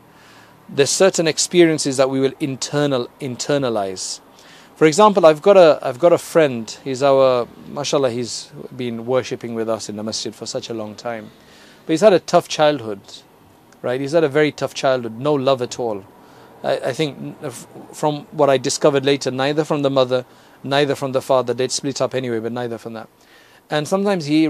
[0.68, 4.20] There's certain experiences that we will internal internalize.
[4.76, 6.76] For example, I've got a I've got a friend.
[6.84, 8.10] He's our mashallah.
[8.10, 11.30] He's been worshipping with us in the masjid for such a long time,
[11.84, 13.00] but he's had a tough childhood,
[13.82, 14.00] right?
[14.00, 15.18] He's had a very tough childhood.
[15.18, 16.04] No love at all.
[16.62, 17.50] I, I think uh,
[17.92, 20.24] from what I discovered later, neither from the mother,
[20.62, 21.54] neither from the father.
[21.54, 23.08] They'd split up anyway, but neither from that.
[23.70, 24.48] And sometimes he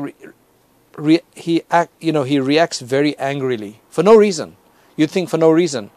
[1.35, 4.57] he act, you know, he reacts very angrily for no reason.
[4.97, 5.91] You'd think for no reason.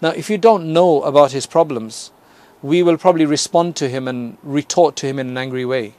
[0.00, 2.12] Now, if you don't know about his problems,
[2.62, 5.94] we will probably respond to him and retort to him in an angry way.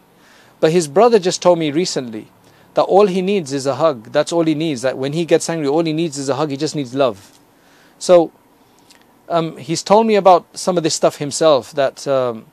[0.60, 2.28] But his brother just told me recently
[2.76, 4.12] that all he needs is a hug.
[4.12, 4.82] That's all he needs.
[4.82, 6.50] That when he gets angry, all he needs is a hug.
[6.50, 7.38] He just needs love.
[8.00, 8.32] So
[9.30, 11.72] um, he's told me about some of this stuff himself.
[11.74, 12.46] That um,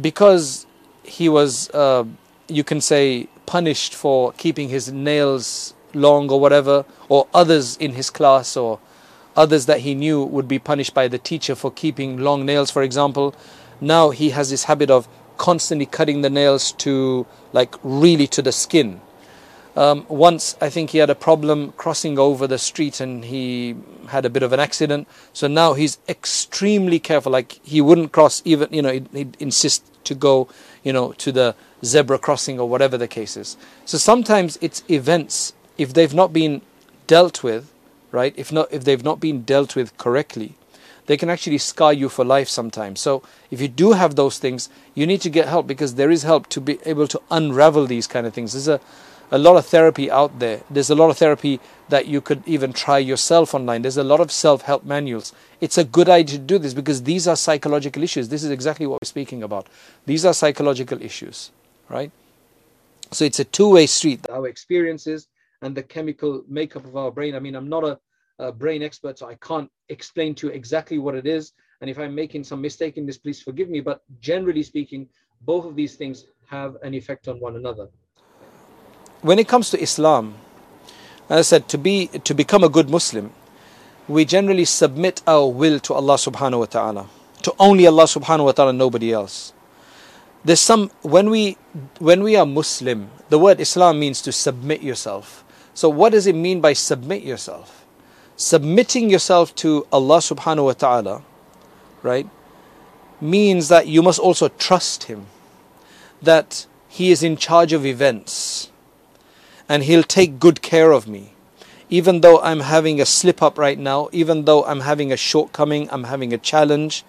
[0.00, 0.66] because
[1.02, 2.04] he was, uh,
[2.48, 8.10] you can say, punished for keeping his nails long or whatever, or others in his
[8.10, 8.78] class or
[9.34, 12.82] others that he knew would be punished by the teacher for keeping long nails, for
[12.82, 13.34] example.
[13.80, 15.08] Now he has this habit of
[15.38, 19.00] constantly cutting the nails to like really to the skin.
[19.76, 23.76] Um, once I think he had a problem crossing over the street and he
[24.08, 25.06] had a bit of an accident.
[25.32, 27.32] So now he's extremely careful.
[27.32, 30.48] Like he wouldn't cross even, you know, he'd, he'd insist to go,
[30.82, 33.56] you know, to the zebra crossing or whatever the case is.
[33.84, 36.62] So sometimes it's events, if they've not been
[37.06, 37.72] dealt with,
[38.10, 40.54] right, if, not, if they've not been dealt with correctly,
[41.06, 43.00] they can actually scar you for life sometimes.
[43.00, 46.22] So if you do have those things, you need to get help because there is
[46.22, 48.52] help to be able to unravel these kind of things.
[48.52, 48.80] There's a,
[49.30, 50.60] a lot of therapy out there.
[50.68, 53.82] There's a lot of therapy that you could even try yourself online.
[53.82, 55.32] There's a lot of self help manuals.
[55.60, 58.28] It's a good idea to do this because these are psychological issues.
[58.28, 59.66] This is exactly what we're speaking about.
[60.06, 61.50] These are psychological issues
[61.88, 62.10] right?
[63.10, 64.26] So it's a two-way street.
[64.30, 65.28] Our experiences
[65.62, 67.34] and the chemical makeup of our brain.
[67.34, 67.98] I mean, I'm not a,
[68.38, 71.52] a, brain expert, so I can't explain to you exactly what it is.
[71.80, 73.80] And if I'm making some mistake in this, please forgive me.
[73.80, 75.08] But generally speaking,
[75.42, 77.88] both of these things have an effect on one another.
[79.22, 80.34] When it comes to Islam,
[81.30, 83.32] I said, to be to become a good Muslim,
[84.08, 87.06] we generally submit our will to Allah subhanahu wa ta'ala.
[87.42, 89.52] To only Allah subhanahu wa ta'ala, nobody else.
[90.44, 91.58] There's some when we
[91.98, 95.44] when we are muslim the word islam means to submit yourself.
[95.74, 97.84] So what does it mean by submit yourself?
[98.36, 101.22] Submitting yourself to allah subhanahu wa ta'ala
[102.02, 102.28] right
[103.20, 105.26] means that you must also trust him
[106.22, 108.70] that he is in charge of events
[109.68, 111.32] and he'll take good care of me
[111.90, 115.88] even though I'm having a slip up right now, even though I'm having a shortcoming,
[115.90, 117.04] I'm having a challenge,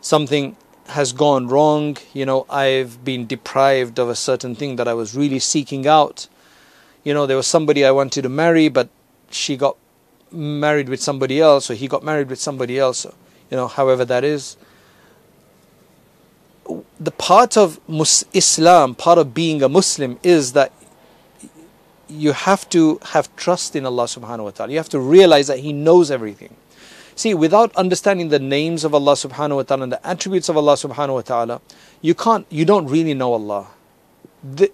[0.00, 0.56] something
[0.88, 5.14] has gone wrong, you know, I've been deprived of a certain thing that I was
[5.14, 6.28] really seeking out.
[7.04, 8.88] You know, there was somebody I wanted to marry, but
[9.30, 9.76] she got
[10.30, 13.06] married with somebody else, or he got married with somebody else,
[13.50, 14.56] you know, however that is.
[16.98, 17.78] The part of
[18.32, 20.72] Islam, part of being a Muslim, is that
[22.08, 24.72] you have to have trust in Allah subhanahu wa ta'ala.
[24.72, 26.54] You have to realize that He knows everything.
[27.16, 30.74] See, without understanding the names of Allah subhanahu wa ta'ala and the attributes of Allah
[30.74, 31.60] subhanahu wa ta'ala,
[32.02, 33.68] you can't you don't really know Allah.
[34.42, 34.70] The,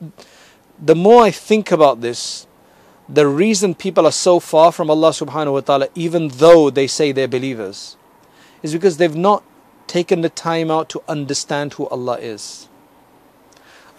[0.81, 2.47] the more I think about this,
[3.09, 7.12] the reason people are so far from Allah subhanahu wa ta'ala, even though they say
[7.12, 7.97] they're believers,
[8.62, 9.45] is because they've not
[9.87, 12.69] taken the time out to understand who Allah is.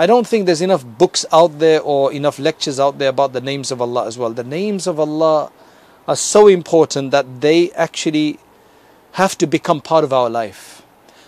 [0.02, 3.40] I don't think there's enough books out there or enough lectures out there about the
[3.40, 4.32] names of Allah as well.
[4.32, 5.52] The names of Allah
[6.08, 8.40] are so important that they actually
[9.12, 10.82] have to become part of our life.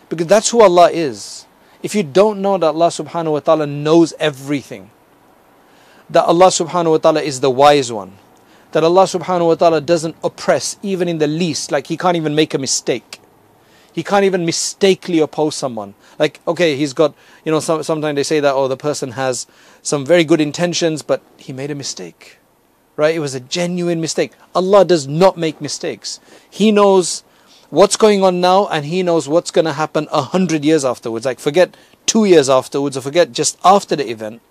[0.10, 1.46] Because that's who Allah is.
[1.84, 4.90] If you don't know that Allah subhanahu wa ta'ala knows everything,
[6.10, 8.18] that Allah subhanahu wa ta'ala is the wise one,
[8.72, 12.34] that Allah subhanahu wa ta'ala doesn't oppress even in the least, like He can't even
[12.34, 13.20] make a mistake.
[13.94, 15.94] He can't even mistakenly oppose someone.
[16.20, 19.48] Like, okay, he's got, you know, some, sometimes they say that, oh, the person has
[19.82, 22.38] some very good intentions, but he made a mistake.
[22.96, 23.16] Right?
[23.16, 24.34] It was a genuine mistake.
[24.54, 26.20] Allah does not make mistakes.
[26.50, 27.24] He knows
[27.70, 31.26] what's going on now and He knows what's going to happen a hundred years afterwards.
[31.26, 34.42] Like, forget two years afterwards or forget just after the event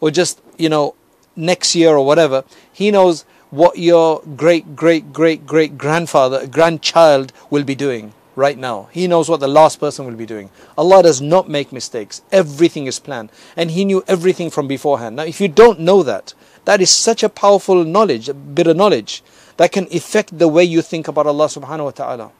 [0.00, 0.94] or just, you know,
[1.34, 2.44] next year or whatever.
[2.72, 8.88] He knows what your great, great, great, great grandfather, grandchild will be doing right now.
[8.92, 10.48] He knows what the last person will be doing.
[10.78, 12.22] Allah does not make mistakes.
[12.30, 13.30] Everything is planned.
[13.56, 15.16] And He knew everything from beforehand.
[15.16, 18.76] Now, if you don't know that, that is such a powerful knowledge, a bit of
[18.76, 19.24] knowledge,
[19.56, 22.30] that can affect the way you think about Allah subhanahu wa ta'ala.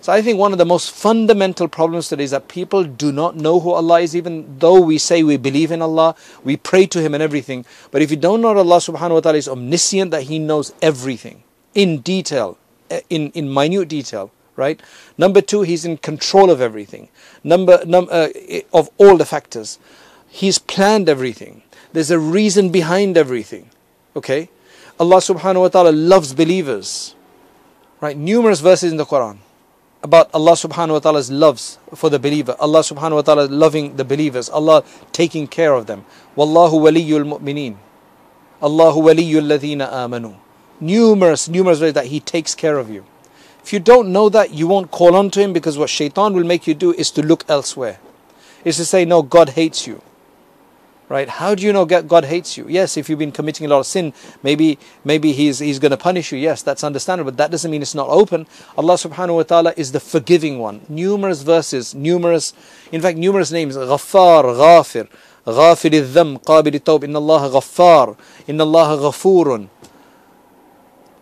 [0.00, 3.36] So I think one of the most fundamental problems today is that people do not
[3.36, 7.02] know who Allah is, even though we say we believe in Allah, we pray to
[7.02, 7.66] Him and everything.
[7.90, 11.42] But if you don't know Allah subhanahu wa ta'ala is omniscient, that He knows everything
[11.74, 12.56] in detail,
[12.88, 14.80] eh, in, in minute detail right?
[15.18, 17.08] Number two, he's in control of everything.
[17.42, 18.28] Number num, uh,
[18.72, 19.78] of all the factors,
[20.28, 21.62] he's planned everything.
[21.92, 23.70] There's a reason behind everything.
[24.14, 24.50] Okay,
[25.00, 27.16] Allah Subhanahu wa Taala loves believers.
[28.00, 29.38] Right, numerous verses in the Quran
[30.02, 32.56] about Allah Subhanahu wa Taala's loves for the believer.
[32.58, 34.48] Allah Subhanahu wa Taala loving the believers.
[34.48, 36.04] Allah taking care of them.
[36.36, 37.76] Wallahu waliyul mu'mineen.
[38.62, 40.36] Allahu waliyul ladina amanu.
[40.80, 43.04] Numerous, numerous ways that He takes care of you.
[43.62, 46.44] If you don't know that, you won't call on to him because what shaitan will
[46.44, 47.98] make you do is to look elsewhere.
[48.64, 50.02] Is to say, no, God hates you.
[51.10, 51.28] Right?
[51.28, 52.66] How do you know God hates you?
[52.68, 54.12] Yes, if you've been committing a lot of sin,
[54.44, 56.38] maybe maybe he's he's going to punish you.
[56.38, 58.46] Yes, that's understandable, but that doesn't mean it's not open.
[58.78, 60.82] Allah Subhanahu wa Ta'ala is the forgiving one.
[60.88, 62.52] Numerous verses, numerous
[62.92, 65.08] in fact numerous names, Ghaffar, Ghafir,
[65.44, 69.68] Ghafir al-Dham, Qabil al-Tawb, Inna Allah Ghaffar, Inna Allah Ghafurun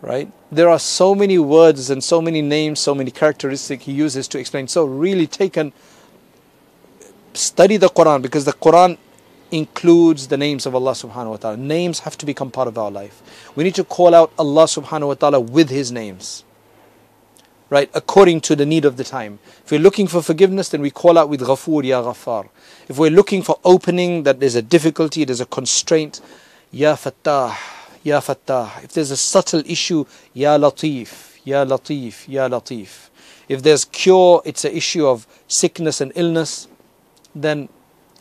[0.01, 0.31] right?
[0.51, 4.39] There are so many words and so many names, so many characteristics he uses to
[4.39, 4.67] explain.
[4.67, 5.71] So really take and
[7.33, 8.97] study the Quran because the Quran
[9.51, 11.57] includes the names of Allah subhanahu wa ta'ala.
[11.57, 13.51] Names have to become part of our life.
[13.55, 16.43] We need to call out Allah subhanahu wa ta'ala with his names.
[17.69, 19.37] Right, according to the need of the time.
[19.63, 22.49] If we're looking for forgiveness, then we call out with Ghafoor, Ya Ghaffar.
[22.87, 26.19] If we're looking for opening, that there's a difficulty, there's a constraint,
[26.71, 27.55] Ya Fattah,
[28.03, 28.83] Ya Fattah.
[28.83, 33.09] If there's a subtle issue, Ya Latif, Ya Latif, Ya Latif.
[33.47, 36.67] If there's cure, it's an issue of sickness and illness,
[37.35, 37.69] then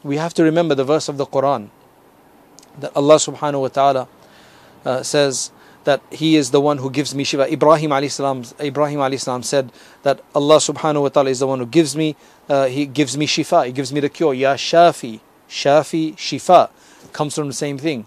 [0.02, 1.68] we have to remember the verse of the Quran
[2.80, 4.08] that Allah subhanahu wa ta'ala
[4.84, 5.50] uh, says
[5.84, 7.50] that He is the one who gives me shifa.
[7.50, 12.16] Ibrahim alayhi Ibrahim said that Allah subhanahu wa ta'ala is the one who gives me,
[12.48, 14.34] uh, He gives me shifa, He gives me the cure.
[14.34, 16.70] Ya Shafi, Shafi, Shifa
[17.12, 18.06] comes from the same thing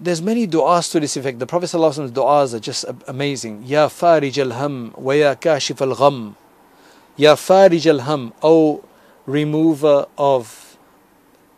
[0.00, 1.38] there's many du'as to this effect.
[1.38, 3.64] The Prophet ﷺ's du'as are just amazing.
[3.64, 6.36] Ya farij al-ham wa ya kashif al-gham.
[7.16, 8.84] Ya farij al-ham, O
[9.26, 10.78] remover of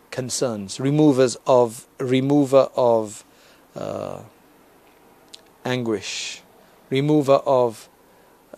[0.09, 3.23] concerns, removers of, remover of
[3.75, 4.21] uh,
[5.63, 6.41] anguish,
[6.89, 7.89] remover of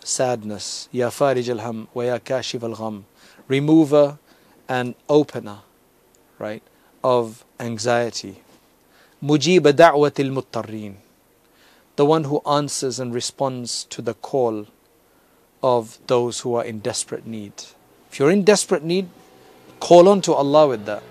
[0.04, 0.88] sadness.
[0.92, 3.06] Ya farij al-ham wa ya kashif al-gham.
[3.48, 4.18] Remover
[4.70, 5.60] and opener,
[6.40, 6.64] right,
[7.04, 8.43] of anxiety
[9.24, 10.96] Mujib da'watil muttarreen,
[11.96, 14.68] the one who answers and responds to the call
[15.64, 17.54] of those who are in desperate need.
[18.12, 19.08] If you're in desperate need,
[19.80, 21.04] call on to Allah with that.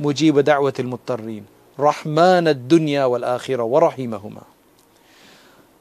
[0.00, 1.44] Mujib da'watil muttarreen,
[1.76, 4.44] Rahman ad-dunya wal wa.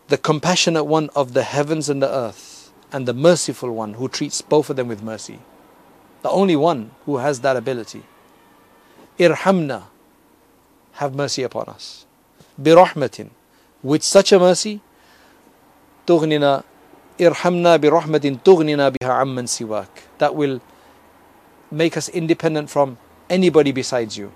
[0.07, 4.43] The compassionate one of the heavens and the earth, and the merciful one who treats
[4.43, 5.39] both of them with mercy.
[6.21, 8.03] The only one who has that ability.
[9.17, 9.85] Irhamna
[10.94, 12.06] have mercy upon us
[12.60, 13.28] برحمة
[13.82, 14.80] with such a mercy
[16.06, 16.62] تغننا
[17.18, 19.88] irhamna برحمة تغننا بها عمن سواك
[20.18, 20.60] that will
[21.70, 24.32] make us independent from anybody besides you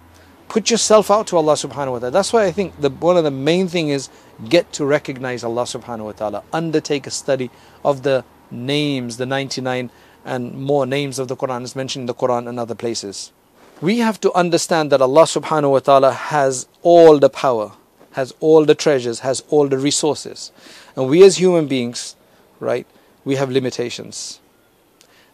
[0.49, 3.25] put yourself out to Allah subhanahu wa ta'ala that's why I think the, one of
[3.25, 4.09] the main thing is
[4.49, 7.51] get to recognize Allah subhanahu wa ta'ala undertake a study
[7.85, 9.91] of the names the 99
[10.25, 13.33] and more names of the Quran is mentioned in the Quran and other places
[13.81, 17.73] we have to understand that Allah subhanahu wa ta'ala has all the power
[18.13, 20.53] has all the treasures has all the resources
[20.97, 22.17] and we as human beings
[22.65, 22.87] right?
[23.25, 24.41] We have limitations.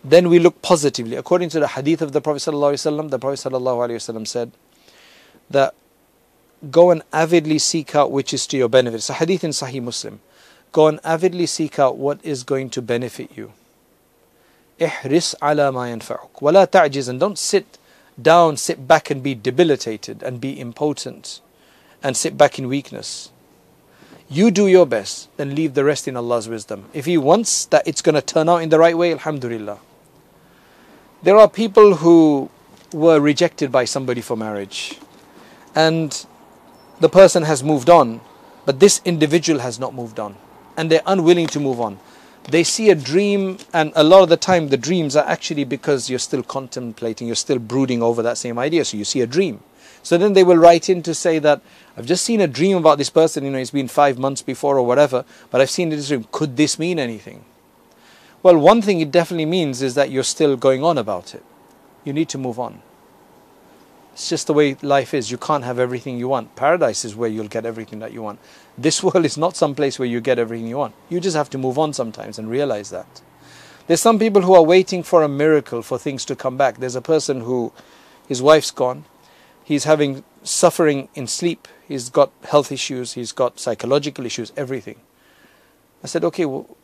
[0.03, 1.16] Then we look positively.
[1.16, 4.53] According to the hadith of the Prophet ﷺ, the Prophet ﷺ said
[5.51, 5.75] that
[6.71, 8.97] go and avidly seek out which is to your benefit.
[8.97, 10.21] It's a hadith in Sahih Muslim.
[10.73, 13.53] Go and avidly seek out what is going to benefit you.
[14.81, 17.77] احرص على ما ينفعك ولا تعجز and don't sit
[18.22, 21.41] down, sit back and be debilitated and be impotent
[22.01, 23.32] and sit back in weakness.
[24.30, 26.86] You do your best, then leave the rest in Allah's wisdom.
[26.93, 29.80] If He wants that it's going to turn out in the right way, Alhamdulillah.
[31.22, 32.49] There are people who
[32.93, 34.99] were rejected by somebody for marriage,
[35.76, 36.26] and
[36.99, 38.22] the person has moved on,
[38.66, 40.36] but this individual has not moved on,
[40.78, 41.99] and they're unwilling to move on.
[42.48, 46.10] They see a dream, and a lot of the time, the dreams are actually because
[46.10, 48.86] you're still contemplating, you're still brooding over that same idea.
[48.86, 49.62] So you see a dream.
[50.04, 51.62] So then they will write in to say that
[51.98, 54.78] I've just seen a dream about this person, you know, it's been five months before
[54.78, 56.28] or whatever, but I've seen this dream.
[56.32, 57.43] Could this mean anything?
[58.43, 61.43] Well, one thing it definitely means is that you're still going on about it.
[62.04, 62.84] You need to move on.
[64.16, 65.30] It's just the way life is.
[65.30, 66.55] You can't have everything you want.
[66.55, 68.39] Paradise is where you'll get everything that you want.
[68.78, 70.95] This world is not some place where you get everything you want.
[71.09, 73.22] You just have to move on sometimes and realize that.
[73.88, 76.78] There's some people who are waiting for a miracle for things to come back.
[76.78, 77.74] There's a person who
[78.26, 79.03] his wife's gone,
[79.66, 85.01] he's having suffering in sleep, he's got health issues, he's got psychological issues, everything.
[86.05, 86.78] I said, okay, well,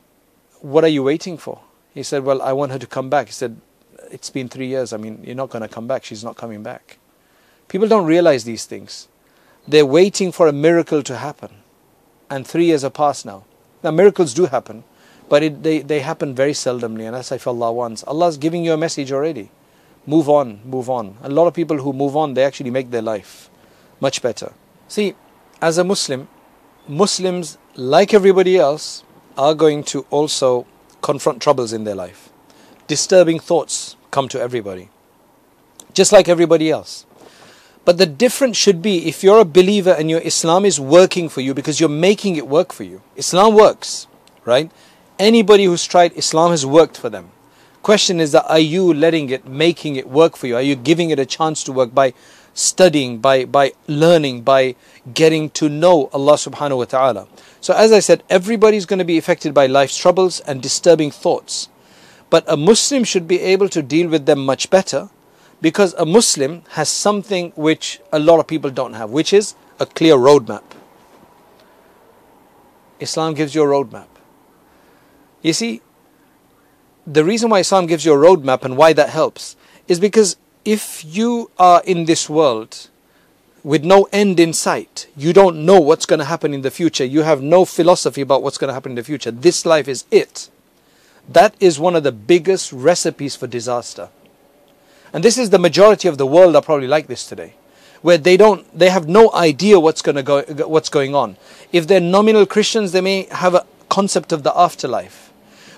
[0.59, 1.61] what are you waiting for?
[1.93, 3.27] He said, well, I want her to come back.
[3.27, 3.61] He said,
[4.11, 4.91] it's been three years.
[4.91, 6.03] I mean, you're not going to come back.
[6.03, 6.97] She's not coming back.
[7.72, 9.07] People don't realize these things.
[9.65, 11.51] They're waiting for a miracle to happen.
[12.30, 13.45] And three years have passed now.
[13.82, 14.84] Now, miracles do happen,
[15.30, 17.05] but it, they, they happen very seldomly.
[17.05, 18.03] And that's if Allah wants.
[18.03, 19.51] Allah's giving you a message already
[20.05, 21.15] move on, move on.
[21.22, 23.49] A lot of people who move on, they actually make their life
[24.01, 24.51] much better.
[24.89, 25.15] See,
[25.61, 26.28] as a Muslim,
[26.89, 29.05] Muslims, like everybody else,
[29.38, 30.67] are going to also
[31.01, 32.34] confront troubles in their life.
[32.88, 34.89] Disturbing thoughts come to everybody,
[35.93, 37.05] just like everybody else.
[37.84, 41.41] But the difference should be if you're a believer and your Islam is working for
[41.41, 43.01] you because you're making it work for you.
[43.15, 44.07] Islam works,
[44.45, 44.69] right?
[45.17, 47.32] Anybody who's tried Islam has worked for them.
[47.82, 50.55] Question is that are you letting it, making it work for you?
[50.55, 52.13] Are you giving it a chance to work by
[52.53, 54.75] studying, by, by learning, by
[55.11, 57.27] getting to know Allah subhanahu wa ta'ala?
[57.59, 61.69] So as I said, everybody's going to be affected by life's troubles and disturbing thoughts.
[62.29, 65.09] But a Muslim should be able to deal with them much better
[65.62, 69.86] because a Muslim has something which a lot of people don't have, which is a
[69.86, 70.64] clear roadmap.
[72.99, 74.07] Islam gives you a roadmap.
[75.41, 75.82] You see,
[77.05, 79.55] the reason why Islam gives you a roadmap and why that helps
[79.88, 82.89] is because if you are in this world
[83.64, 87.05] with no end in sight, you don't know what's going to happen in the future,
[87.05, 90.05] you have no philosophy about what's going to happen in the future, this life is
[90.12, 90.49] it.
[91.28, 94.09] That is one of the biggest recipes for disaster.
[95.14, 97.53] And this is the majority of the world are probably like this today,
[98.01, 101.38] where they don't, they have no idea what's going to go, what's going on.
[101.72, 105.32] If they're nominal Christians, they may have a concept of the afterlife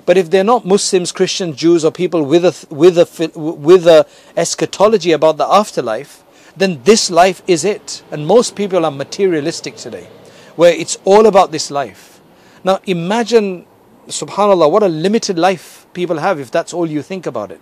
[0.06, 4.06] but if they're not Muslims, Christians, Jews, or people with a, with a, with a
[4.36, 6.24] eschatology about the afterlife,
[6.58, 8.04] then this life is it.
[8.12, 10.08] And most people are materialistic today,
[10.56, 12.20] where it's all about this life.
[12.64, 13.66] Now imagine,
[14.08, 17.62] subhanAllah, what a limited life people have if that's all you think about it.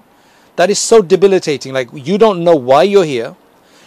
[0.56, 1.74] That is so debilitating.
[1.74, 3.36] Like you don't know why you're here,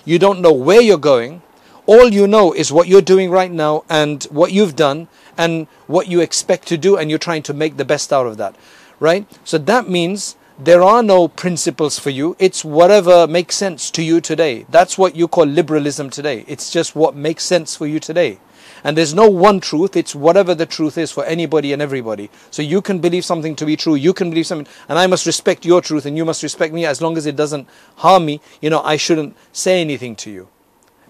[0.04, 1.42] you don't know where you're going.
[1.86, 6.08] All you know is what you're doing right now and what you've done and what
[6.08, 8.56] you expect to do and you're trying to make the best out of that
[9.00, 9.26] right?
[9.44, 12.36] So that means there are no principles for you.
[12.38, 14.66] It's whatever makes sense to you today.
[14.70, 16.44] That's what you call liberalism today.
[16.46, 18.38] It's just what makes sense for you today
[18.84, 22.62] and there's no one truth it's whatever the truth is for anybody and everybody so
[22.62, 25.64] you can believe something to be true you can believe something and i must respect
[25.64, 27.66] your truth and you must respect me as long as it doesn't
[27.96, 30.48] harm me you know i shouldn't say anything to you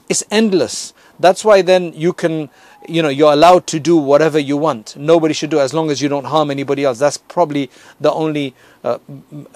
[0.09, 0.93] It's endless.
[1.19, 2.51] That's why then you can,
[2.87, 4.97] you know, you're allowed to do whatever you want.
[4.97, 6.99] Nobody should do as long as you don't harm anybody else.
[6.99, 7.71] That's probably
[8.01, 8.99] the only uh,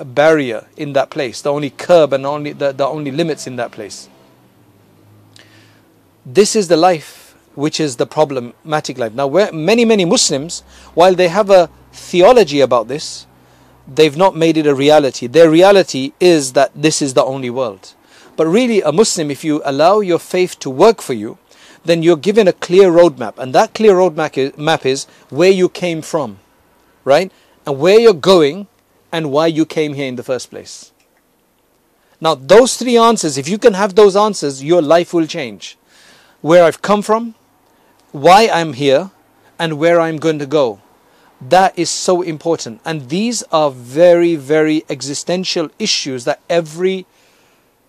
[0.05, 3.73] barrier in that place, the only curb and only the, the only limits in that
[3.73, 4.09] place.
[6.25, 7.18] This is the life
[7.59, 9.13] which is the problematic life.
[9.13, 10.61] Now, where many, many Muslims,
[10.95, 13.27] while they have a theology about this,
[13.93, 15.27] they've not made it a reality.
[15.27, 17.95] Their reality is that this is the only world.
[18.37, 21.37] But really, a Muslim, if you allow your faith to work for you,
[21.85, 23.37] then you're given a clear roadmap.
[23.39, 26.39] And that clear roadmap is, where you came from,
[27.05, 27.33] right?
[27.67, 28.69] And where you're going
[29.11, 30.93] and why you came here in the first place.
[32.21, 35.77] Now, those three answers, if you can have those answers, your life will change.
[36.41, 37.35] Where I've come from,
[38.13, 39.11] why I'm here,
[39.59, 40.81] and where I'm going to go.
[41.41, 42.81] That is so important.
[42.85, 47.07] And these are very, very existential issues that every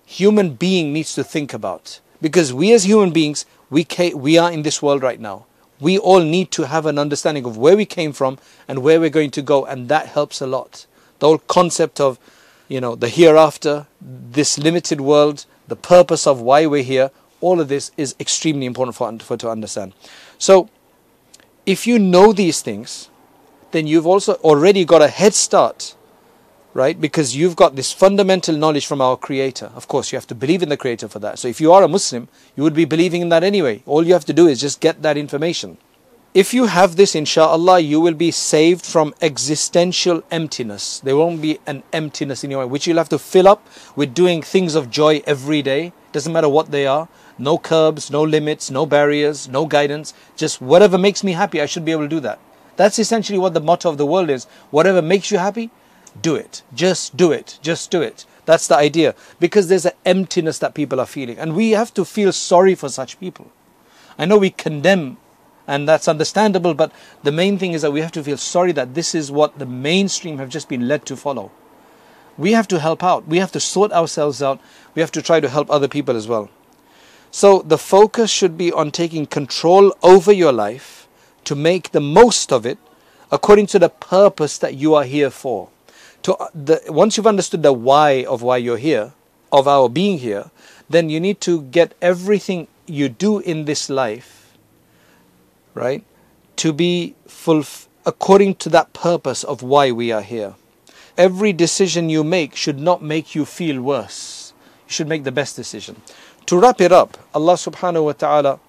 [0.06, 2.00] human being needs to think about.
[2.22, 5.46] Because we as human beings, we, we are in this world right now.
[5.80, 9.10] We all need to have an understanding of where we came from and where we're
[9.10, 10.86] going to go, and that helps a lot.
[11.20, 12.20] The whole concept of,
[12.68, 17.12] you know, the hereafter, this limited world, the purpose of why we're here,
[17.42, 19.94] all of this is extremely important for, for to understand.
[20.38, 20.70] So,
[21.66, 23.10] if you know these things,
[23.72, 25.96] then you've also already got a head start
[26.74, 27.00] right?
[27.00, 29.72] Because you've got this fundamental knowledge from our Creator.
[29.76, 31.40] Of course, you have to believe in the Creator for that.
[31.40, 33.84] So if you are a Muslim, you would be believing in that anyway.
[33.86, 35.78] All you have to do is just get that information.
[36.34, 41.00] If you have this, inshallah, you will be saved from existential emptiness.
[41.00, 44.14] There won't be an emptiness in your mind, which you'll have to fill up with
[44.14, 45.92] doing things of joy every day.
[46.12, 47.10] Doesn't matter what they are.
[47.40, 50.14] No curbs, no limits, no barriers, no guidance.
[50.36, 52.40] Just whatever makes me happy, I should be able to do that.
[52.76, 54.46] That's essentially what the motto of the world is.
[54.72, 55.70] Whatever makes you happy,
[56.22, 56.64] do it.
[56.74, 57.58] Just do it.
[57.62, 58.26] Just do it.
[58.46, 59.16] That's the idea.
[59.40, 61.38] Because there's an emptiness that people are feeling.
[61.38, 63.52] And we have to feel sorry for such people.
[64.18, 65.18] I know we condemn,
[65.66, 66.92] and that's understandable, but
[67.24, 69.66] the main thing is that we have to feel sorry that this is what the
[69.66, 71.52] mainstream have just been led to follow.
[72.38, 73.28] We have to help out.
[73.28, 74.60] We have to sort ourselves out.
[74.96, 76.50] We have to try to help other people as well.
[77.32, 81.08] So the focus should be on taking control over your life
[81.46, 82.78] to make the most of it
[83.32, 85.70] according to the purpose that you are here for
[86.24, 89.14] to uh, the, once you've understood the why of why you're here,
[89.52, 90.52] of our being here,
[90.90, 94.58] then you need to get everything you do in this life,
[95.74, 96.04] right,
[96.58, 97.64] to be full
[98.06, 100.56] according to that purpose of why we are here.
[101.18, 104.54] Every decision you make should not make you feel worse.
[104.88, 106.02] You should make the best decision.
[106.50, 108.60] To wrap it up, Allah subhanahu wa ta'ala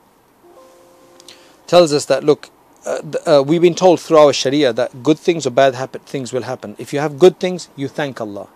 [1.67, 2.51] tells us that look,
[2.85, 6.31] uh, uh, we've been told through our Sharia that good things or bad happen, things
[6.31, 6.77] will happen.
[6.77, 8.49] If you have good things, you thank Allah.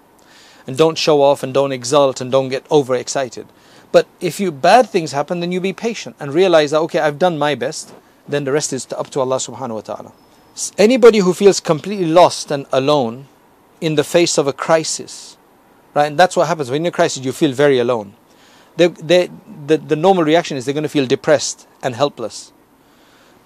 [0.66, 3.46] And don't show off and don't exult, and don't get overexcited.
[3.92, 7.18] But if you bad things happen, then you be patient and realize that okay, I've
[7.18, 7.94] done my best.
[8.28, 10.12] Then the rest is up to Allah subhanahu wa ta'ala.
[10.76, 13.28] Anybody who feels completely lost and alone
[13.80, 15.38] in the face of a crisis,
[15.94, 16.08] right?
[16.08, 18.16] And that's what happens when you're in a crisis, you feel very alone.
[18.76, 19.30] They, they,
[19.66, 22.52] the, the normal reaction is they're going to feel depressed and helpless.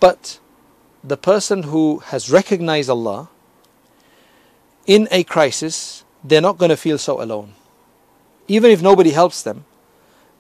[0.01, 0.39] But
[1.05, 3.29] the person who has recognized Allah
[4.87, 7.53] in a crisis, they're not going to feel so alone.
[8.49, 9.65] Even if nobody helps them,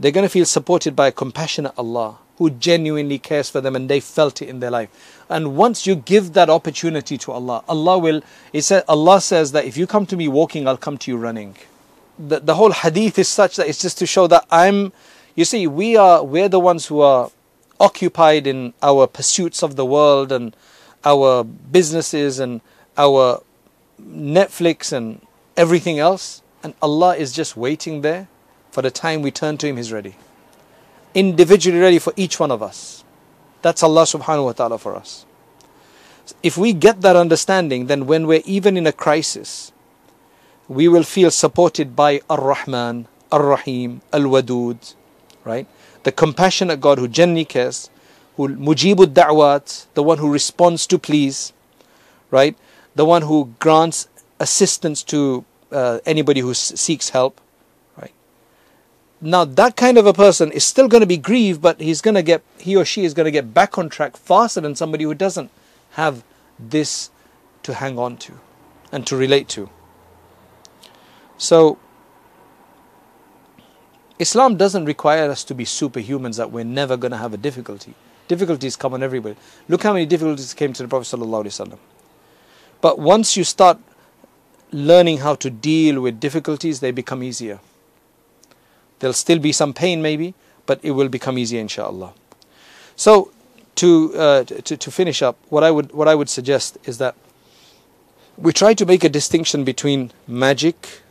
[0.00, 3.90] they're going to feel supported by a compassionate Allah who genuinely cares for them and
[3.90, 5.24] they felt it in their life.
[5.28, 8.22] And once you give that opportunity to Allah, Allah will,
[8.52, 11.16] it says, Allah says that if you come to me walking, I'll come to you
[11.16, 11.56] running.
[12.18, 14.92] The, the whole hadith is such that it's just to show that I'm,
[15.34, 17.30] you see, we are, we're the ones who are
[17.78, 20.56] occupied in our pursuits of the world and
[21.04, 22.60] our businesses and
[22.96, 23.42] our
[24.02, 25.24] Netflix and
[25.56, 26.42] everything else.
[26.62, 28.28] And Allah is just waiting there
[28.70, 30.16] for the time we turn to Him, He's ready.
[31.14, 33.04] Individually ready for each one of us.
[33.62, 35.24] That's Allah subhanahu wa ta'ala for us.
[36.42, 39.72] If we get that understanding, then when we're even in a crisis,
[40.68, 44.94] we will feel supported by Ar Rahman, Ar Rahim, Al Wadud,
[45.44, 45.66] right?
[46.08, 47.90] the compassionate God who genuinely cares,
[48.36, 51.52] who mujibud da'wat, the one who responds to pleas,
[52.30, 52.56] right?
[52.94, 54.08] The one who grants
[54.40, 57.40] assistance to uh, anybody who seeks help,
[58.00, 58.14] right?
[59.20, 62.14] Now that kind of a person is still going to be grieved, but he's going
[62.14, 65.04] to get, he or she is going to get back on track faster than somebody
[65.04, 65.50] who doesn't
[65.92, 66.22] have
[66.58, 67.10] this
[67.64, 68.32] to hang on to
[68.92, 69.68] and to relate to.
[71.38, 71.78] So
[74.18, 77.94] Islam doesn't require us to be superhumans that we're never going to have a difficulty.
[78.26, 79.36] Difficulties come on everybody.
[79.68, 81.78] Look how many difficulties came to the Prophet ﷺ.
[82.80, 83.78] But once you start
[84.72, 87.60] learning how to deal with difficulties, they become easier.
[88.98, 90.34] There'll still be some pain maybe,
[90.66, 92.12] but it will become easier inshallah.
[92.96, 93.30] So
[93.76, 97.14] to, uh, to, to finish up, what I would what I would suggest is that
[98.36, 101.02] we try to make a distinction between magic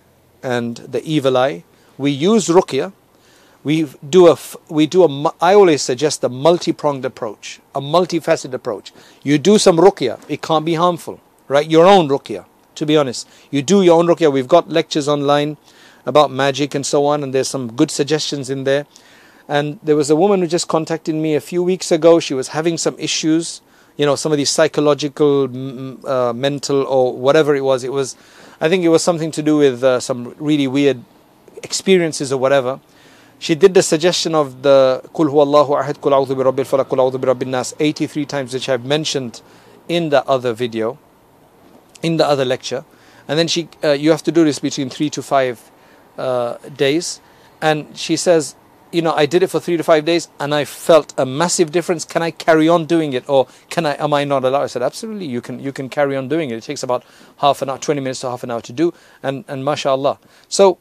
[0.44, 1.64] and the evil eye.
[1.98, 2.94] We use ruqya.
[3.64, 4.38] We do a
[4.70, 5.34] we do a.
[5.42, 8.94] I always suggest a multi-pronged approach, a multifaceted approach.
[9.24, 10.20] You do some ruqya.
[10.30, 11.68] It can't be harmful, right?
[11.70, 12.46] Your own ruqya.
[12.76, 14.32] To be honest, you do your own ruqya.
[14.32, 15.58] We've got lectures online
[16.06, 18.86] about magic and so on, and there's some good suggestions in there.
[19.50, 22.20] And there was a woman who just contacted me a few weeks ago.
[22.20, 23.62] She was having some issues,
[23.98, 25.46] you know, some of these psychological,
[26.08, 27.84] uh, mental, or whatever it was.
[27.84, 28.16] It was,
[28.60, 31.04] I think it was something to do with uh, some really weird
[31.64, 32.80] experiences or whatever.
[33.40, 36.98] She did the suggestion of the Kul Allahu Ahad, Kul A'udhu bi Rabbil Falaq, Kul
[36.98, 39.42] A'udhu bi Rabbin Nas 83 times, which I've mentioned
[39.88, 40.98] in the other video,
[42.02, 42.84] in the other lecture.
[43.28, 45.70] And then she, uh, you have to do this between three to five
[46.18, 47.22] uh, days.
[47.62, 48.56] And she says,
[48.92, 51.72] you know, I did it for three to five days and I felt a massive
[51.72, 52.06] difference.
[52.06, 54.64] Can I carry on doing it or can I, am I not allowed?
[54.64, 56.56] I said, absolutely, you can, you can carry on doing it.
[56.56, 57.04] It takes about
[57.38, 58.94] half an hour, 20 minutes to half an hour to do.
[59.22, 60.20] And, and mashallah.
[60.48, 60.78] So,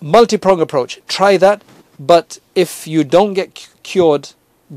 [0.00, 1.00] multi prong approach.
[1.08, 1.62] Try that.
[1.98, 4.30] But if you don't get cured,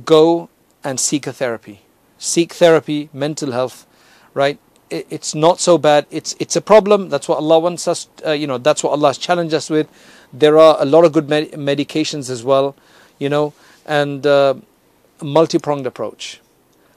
[0.05, 0.49] go
[0.83, 1.81] and seek a therapy.
[2.19, 3.85] Seek therapy, mental health,
[4.33, 4.59] right?
[4.89, 6.05] it's not so bad.
[6.09, 7.09] It's it's a problem.
[7.09, 8.07] That's what Allah wants us.
[8.25, 9.87] Uh, you know, that's what Allah challenged us with.
[10.33, 12.75] There are a lot of good med- medications as well,
[13.19, 13.53] you know,
[13.85, 14.55] and uh,
[15.21, 16.41] multi-pronged approach.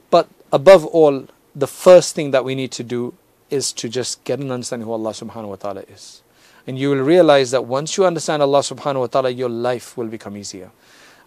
[0.09, 3.13] But above all, the first thing that we need to do
[3.49, 6.21] is to just get an understanding who Allah subhanahu wa ta'ala is.
[6.67, 10.07] And you will realize that once you understand Allah subhanahu wa ta'ala, your life will
[10.07, 10.71] become easier.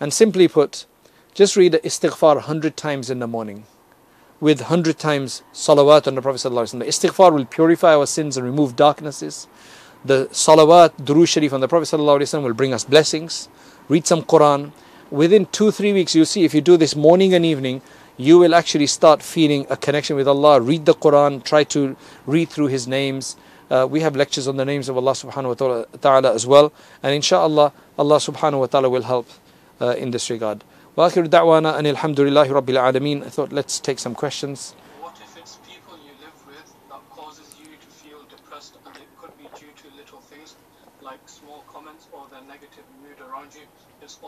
[0.01, 0.87] And simply put,
[1.35, 3.65] just read the istighfar 100 times in the morning
[4.41, 6.43] with 100 times salawat on the Prophet.
[6.43, 9.49] The istighfar will purify our sins and remove darknesses
[10.04, 13.50] the salawat, durood sharif on the Prophet ﷺ will bring us blessings.
[13.90, 14.72] Read some Quran.
[15.12, 17.82] Within two, three weeks, you see if you do this morning and evening,
[18.16, 20.62] you will actually start feeling a connection with Allah.
[20.62, 23.36] Read the Quran, try to read through His names.
[23.70, 26.72] Uh, we have lectures on the names of Allah subhanahu wa ta'ala as well.
[27.04, 29.28] And inshallah, Allah subhanahu wa ta'ala will help
[29.82, 30.64] uh, in this regard.
[30.98, 33.26] وآخر دعوانا أن الحمد لله رب العالمين.
[33.26, 34.76] I thought let's take some questions.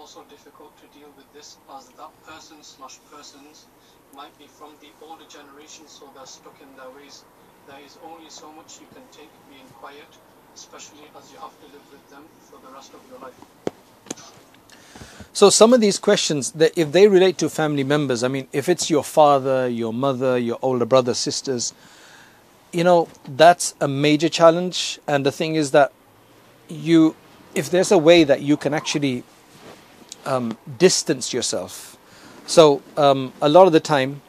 [0.07, 3.67] also difficult to deal with this as that person slash persons
[4.15, 7.25] might be from the older generation so they're stuck in their ways.
[7.67, 10.07] There is only so much you can take being quiet,
[10.55, 13.35] especially as you have to live with them for the rest of your life.
[15.33, 18.89] So some of these questions, if they relate to family members, I mean, if it's
[18.89, 21.75] your father, your mother, your older brother, sisters,
[22.73, 24.99] you know, that's a major challenge.
[25.07, 25.93] And the thing is that
[26.69, 27.17] you,
[27.57, 29.25] if there's a way that you can actually
[30.27, 31.97] um, distance yourself.
[32.47, 34.21] So um, a lot of the time,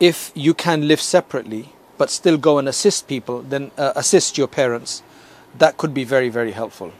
[0.00, 4.46] if you can live separately but still go and assist people, then uh, assist your
[4.46, 5.02] parents,
[5.56, 6.92] that could be very very helpful.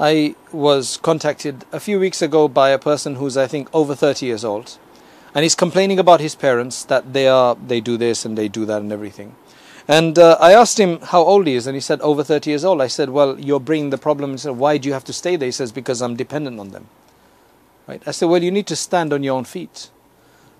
[0.00, 4.26] I was contacted a few weeks ago by a person who's I think over 30
[4.26, 4.78] years old,
[5.34, 8.64] and he's complaining about his parents that they are they do this and they do
[8.66, 9.36] that and everything.
[9.86, 12.64] And uh, I asked him how old he is, and he said over 30 years
[12.64, 12.80] old.
[12.80, 15.36] I said, "Well, you're bringing the problem." He said, "Why do you have to stay
[15.36, 16.88] there?" He says, "Because I'm dependent on them."
[17.86, 18.02] Right?
[18.06, 19.90] I said, well, you need to stand on your own feet.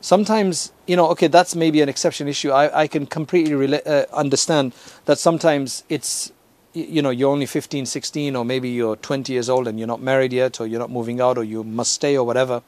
[0.00, 2.50] Sometimes, you know, okay, that's maybe an exception issue.
[2.50, 4.74] I, I can completely rela- uh, understand
[5.06, 6.30] that sometimes it's,
[6.74, 10.02] you know, you're only 15, 16, or maybe you're 20 years old and you're not
[10.02, 12.62] married yet, or you're not moving out, or you must stay, or whatever.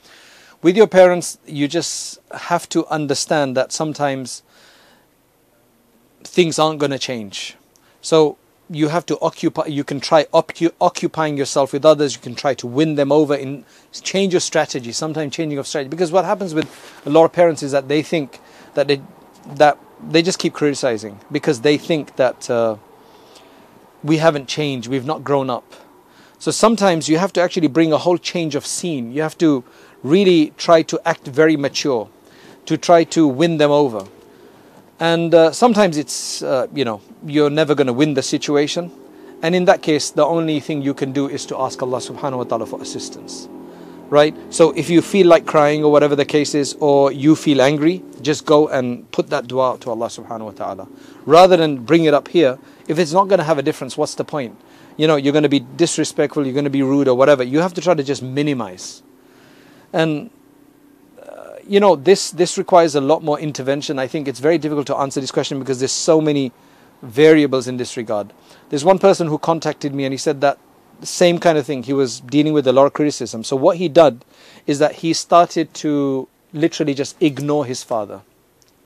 [0.62, 4.42] With your parents, you just have to understand that sometimes
[6.27, 7.57] things aren't going to change.
[8.03, 8.37] So
[8.68, 12.14] you have to occupy you can try occu- occupying yourself with others.
[12.14, 15.89] You can try to win them over in change your strategy sometimes changing of strategy.
[15.89, 16.68] Because what happens with
[17.07, 18.41] a lot of parents is that they think
[18.74, 19.01] that they
[19.55, 19.79] that
[20.11, 22.77] they just keep criticizing because they think that uh,
[24.03, 25.74] we haven't changed we've not grown up.
[26.39, 29.12] So sometimes you have to actually bring a whole change of scene.
[29.12, 29.64] You have to
[30.03, 32.09] really try to act very mature
[32.66, 34.07] to try to win them over
[34.99, 38.90] and uh, sometimes it's, uh, you know, you're never going to win the situation.
[39.42, 42.38] And in that case, the only thing you can do is to ask Allah subhanahu
[42.38, 43.49] wa ta'ala for assistance.
[44.09, 44.34] Right?
[44.51, 48.03] So if you feel like crying or whatever the case is, or you feel angry,
[48.22, 50.88] just go and put that dua to Allah subhanahu wa ta'ala.
[51.26, 54.14] Rather than bring it up here, if it's not going to have a difference, what's
[54.14, 54.57] the point?
[54.97, 57.42] You know, you're going to be disrespectful, you're going to be rude or whatever.
[57.42, 59.03] You have to try to just minimize.
[59.92, 60.30] And
[61.68, 63.98] you know, this this requires a lot more intervention.
[63.98, 66.52] I think it's very difficult to answer this question because there's so many
[67.02, 68.32] variables in this regard.
[68.70, 70.58] There's one person who contacted me and he said that
[71.02, 71.82] same kind of thing.
[71.82, 73.44] He was dealing with a lot of criticism.
[73.44, 74.24] So what he did
[74.66, 78.22] is that he started to literally just ignore his father,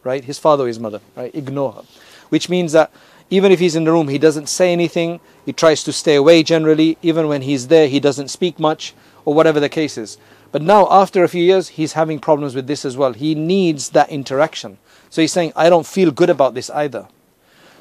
[0.03, 0.25] right?
[0.25, 1.35] His father or his mother, right?
[1.35, 1.83] Ignore her,
[2.31, 2.91] which means that
[3.31, 5.21] even if he's in the room, he doesn't say anything.
[5.47, 6.99] He tries to stay away generally.
[7.01, 8.93] Even when he's there, he doesn't speak much
[9.25, 10.19] or whatever the case is.
[10.53, 13.13] But now, after a few years, he's having problems with this as well.
[13.13, 14.79] He needs that interaction.
[15.09, 17.07] So he's saying, I don't feel good about this either.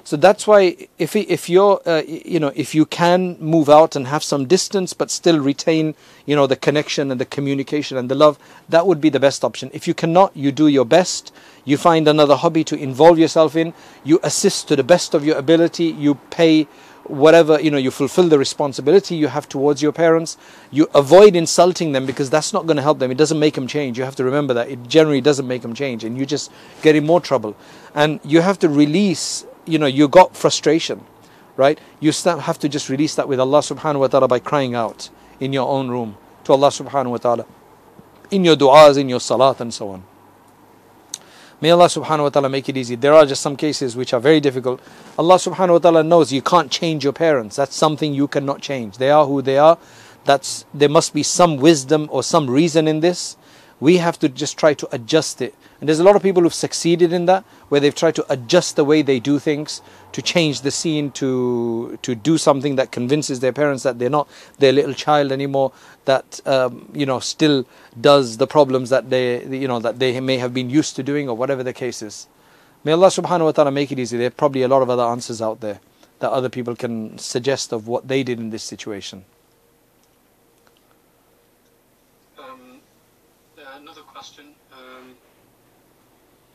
[0.09, 4.07] So that's why if if you're uh, you know if you can move out and
[4.07, 5.93] have some distance but still retain
[6.25, 8.39] you know the connection and the communication and the love
[8.69, 9.69] that would be the best option.
[9.71, 11.31] If you cannot, you do your best.
[11.63, 13.71] You find another hobby to involve yourself in.
[14.03, 15.85] You assist to the best of your ability.
[15.85, 16.67] You pay
[17.09, 20.37] whatever you know you fulfill the responsibility you have towards your parents
[20.71, 23.11] you avoid insulting them because that's not going to help them.
[23.11, 23.97] It doesn't make them change.
[23.97, 26.51] You have to remember that it generally doesn't make them change and you just
[26.81, 27.55] get in more trouble.
[27.95, 31.05] And you have to release you know you got frustration
[31.59, 31.77] right?
[31.99, 35.09] You have to just release that with Allah subhanahu wa ta'ala by crying out
[35.41, 37.45] in your own room to Allah subhanahu wa ta'ala
[38.31, 40.03] in your du'as in your salat and so on
[41.61, 42.95] May Allah subhanahu wa ta'ala make it easy.
[42.95, 44.79] There are just some cases which are very difficult.
[45.17, 47.57] Allah subhanahu wa ta'ala knows you can't change your parents.
[47.57, 48.97] That's something you cannot change.
[48.97, 49.77] They are who they are.
[50.23, 53.35] That's there must be some wisdom or some reason in this.
[53.79, 56.53] We have to just try to adjust it and there's a lot of people who've
[56.53, 60.61] succeeded in that, where they've tried to adjust the way they do things, to change
[60.61, 64.27] the scene, to to do something that convinces their parents that they're not
[64.57, 65.71] their little child anymore,
[66.03, 67.65] that um, you know still
[67.99, 71.29] does the problems that they you know that they may have been used to doing,
[71.29, 72.27] or whatever the case is.
[72.83, 74.17] May Allah Subhanahu wa Taala make it easy.
[74.17, 75.79] There are probably a lot of other answers out there
[76.19, 79.23] that other people can suggest of what they did in this situation.
[82.37, 82.81] Um,
[83.77, 84.47] another question.
[84.73, 85.15] Um,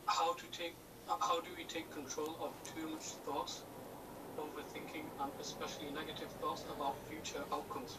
[0.05, 0.75] how to take
[1.07, 3.63] how do we take control of too much thoughts,
[4.37, 7.97] overthinking, and especially negative thoughts about future outcomes?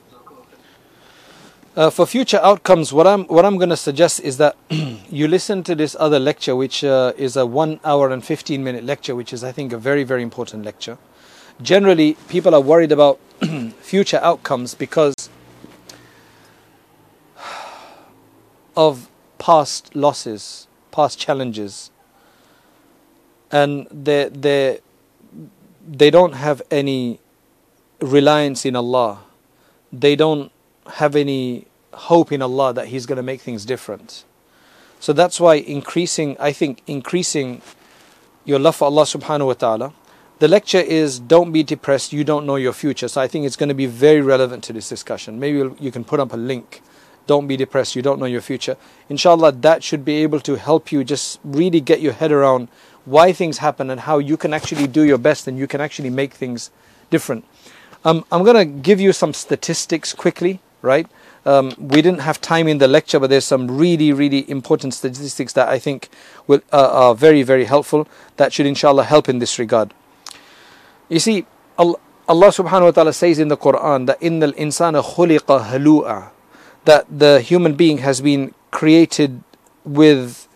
[1.75, 4.55] Uh, for future outcomes, what I'm what I'm going to suggest is that
[5.11, 8.85] you listen to this other lecture, which uh, is a one hour and fifteen minute
[8.85, 10.97] lecture, which is I think a very very important lecture.
[11.61, 13.19] Generally, people are worried about
[13.81, 15.29] future outcomes because
[18.77, 19.09] of
[19.47, 21.93] past losses, past challenges,
[23.53, 24.81] and they they
[26.01, 27.21] they don't have any
[28.01, 29.21] reliance in Allah.
[29.93, 30.51] They don't
[30.95, 31.67] have any
[32.09, 34.25] hope in Allah that He's going to make things different.
[34.99, 37.63] So that's why increasing, I think, increasing
[38.45, 39.93] your love for Allah subhanahu wa ta'ala.
[40.41, 43.07] The lecture is Don't be depressed, you don't know your future.
[43.07, 45.39] So I think it's going to be very relevant to this discussion.
[45.39, 46.83] Maybe you can put up a link.
[47.27, 48.77] Don't be depressed, you don't know your future.
[49.09, 52.69] Inshallah, that should be able to help you just really get your head around
[53.05, 56.11] why things happen and how you can actually do your best and you can actually
[56.11, 56.71] make things
[57.11, 57.45] different.
[58.05, 61.07] Um, I'm going to give you some statistics quickly, right?
[61.45, 65.53] Um, we didn't have time in the lecture, but there's some really, really important statistics
[65.55, 66.09] that I think
[66.47, 69.95] will, uh, are very, very helpful that should inshallah help in this regard.
[71.09, 71.47] You see,
[71.79, 71.99] Allah,
[72.29, 76.31] subhanahu wa ta'ala says in the Quran that in the insana khuliqa halu'a
[76.87, 79.43] that the human being has been created
[79.85, 80.49] with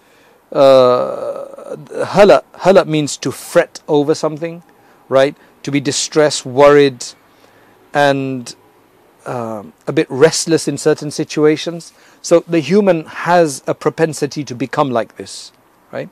[0.52, 4.62] uh, hala, hala means to fret over something,
[5.08, 5.36] right?
[5.62, 7.04] To be distressed, worried,
[7.92, 8.54] and
[9.26, 11.92] um, a bit restless in certain situations.
[12.22, 15.52] So the human has a propensity to become like this,
[15.92, 16.08] right?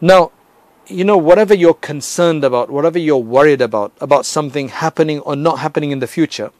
[0.00, 0.32] Now,
[0.86, 5.58] you know, whatever you're concerned about, whatever you're worried about, about something happening or not
[5.58, 6.50] happening in the future,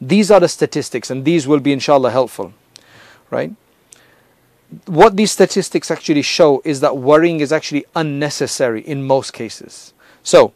[0.00, 2.52] these are the statistics, and these will be, inshallah, helpful,
[3.30, 3.52] right?
[4.86, 9.92] what these statistics actually show is that worrying is actually unnecessary in most cases.
[10.22, 10.52] So,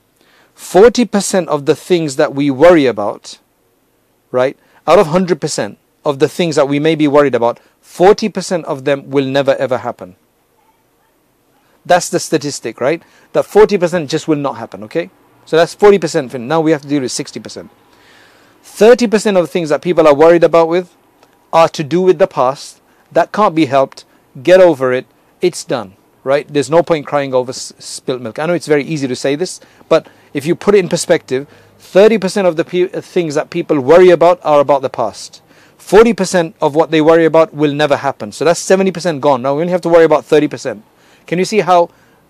[0.57, 3.39] 40% of the things that we worry about,
[4.31, 8.85] right, out of 100% of the things that we may be worried about, 40% of
[8.85, 10.17] them will never ever happen.
[11.87, 13.03] That's the statistic, right?
[13.33, 15.11] That 40% just will not happen, okay?
[15.47, 16.39] So that's 40%.
[16.41, 17.71] Now we have to deal with 60%.
[18.65, 20.95] 30% of the things that people are worried about with
[21.53, 22.81] are to do with the past
[23.13, 24.05] that can't be helped.
[24.43, 25.07] Get over it.
[25.41, 25.97] It's done.
[26.23, 26.47] Right?
[26.47, 28.39] There's no point crying over spilt milk.
[28.39, 29.59] I know it's very easy to say this,
[29.89, 31.49] but if you put it in perspective,
[31.81, 35.43] 30% of the pe- uh, things that people worry about are about the past.
[35.79, 38.33] 40% of what they worry about will never happen.
[38.33, 39.43] So that's 70% gone.
[39.43, 40.83] Now we only have to worry about 30%.
[41.27, 41.89] Can you see how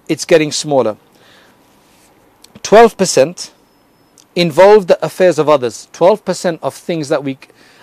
[0.08, 0.96] it's getting smaller?
[2.62, 3.50] 12%
[4.40, 5.88] involve the affairs of others.
[5.92, 7.38] 12% of things that we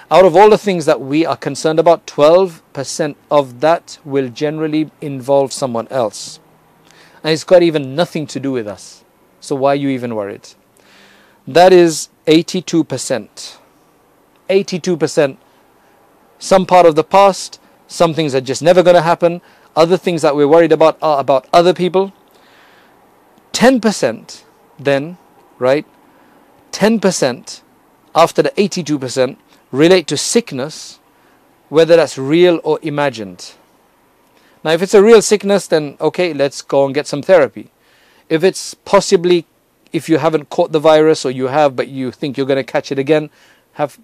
[0.10, 4.90] out of all the things that we are concerned about, 12% of that will generally
[5.02, 6.40] involve someone else.
[7.24, 9.04] And it's got even nothing to do with us.
[9.42, 10.48] So why are you even worried?
[11.46, 13.58] That is 82%.
[14.50, 15.38] 82%
[16.40, 19.42] some part of the past, some things are just never going to happen,
[19.76, 22.14] other things that we're worried about are about other people.
[23.54, 24.44] 10%
[24.80, 25.18] then,
[25.58, 25.86] right?
[26.78, 27.62] 10%
[28.14, 29.38] after the 82%
[29.72, 31.00] relate to sickness,
[31.70, 33.56] whether that's real or imagined.
[34.64, 37.72] Now, if it's a real sickness, then okay, let's go and get some therapy.
[38.30, 39.48] If it's possibly,
[39.92, 42.72] if you haven't caught the virus or you have, but you think you're going to
[42.72, 43.32] catch it again,
[43.74, 43.98] have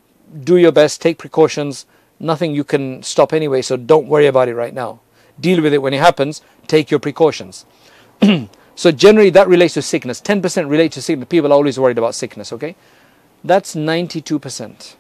[0.43, 1.86] do your best, take precautions.
[2.19, 4.99] Nothing you can stop anyway, so don't worry about it right now.
[5.39, 6.41] Deal with it when it happens.
[6.65, 7.65] Take your precautions.
[8.76, 10.19] so generally, that relates to sickness.
[10.21, 11.28] 10% relates to sickness.
[11.30, 12.51] People are always worried about sickness.
[12.51, 12.76] Okay,
[13.43, 14.95] that's 92%.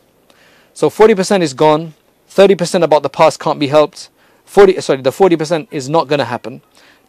[0.73, 1.93] So 40% is gone.
[2.29, 4.09] 30% about the past can't be helped.
[4.45, 6.61] 40 sorry, the 40% is not going to happen.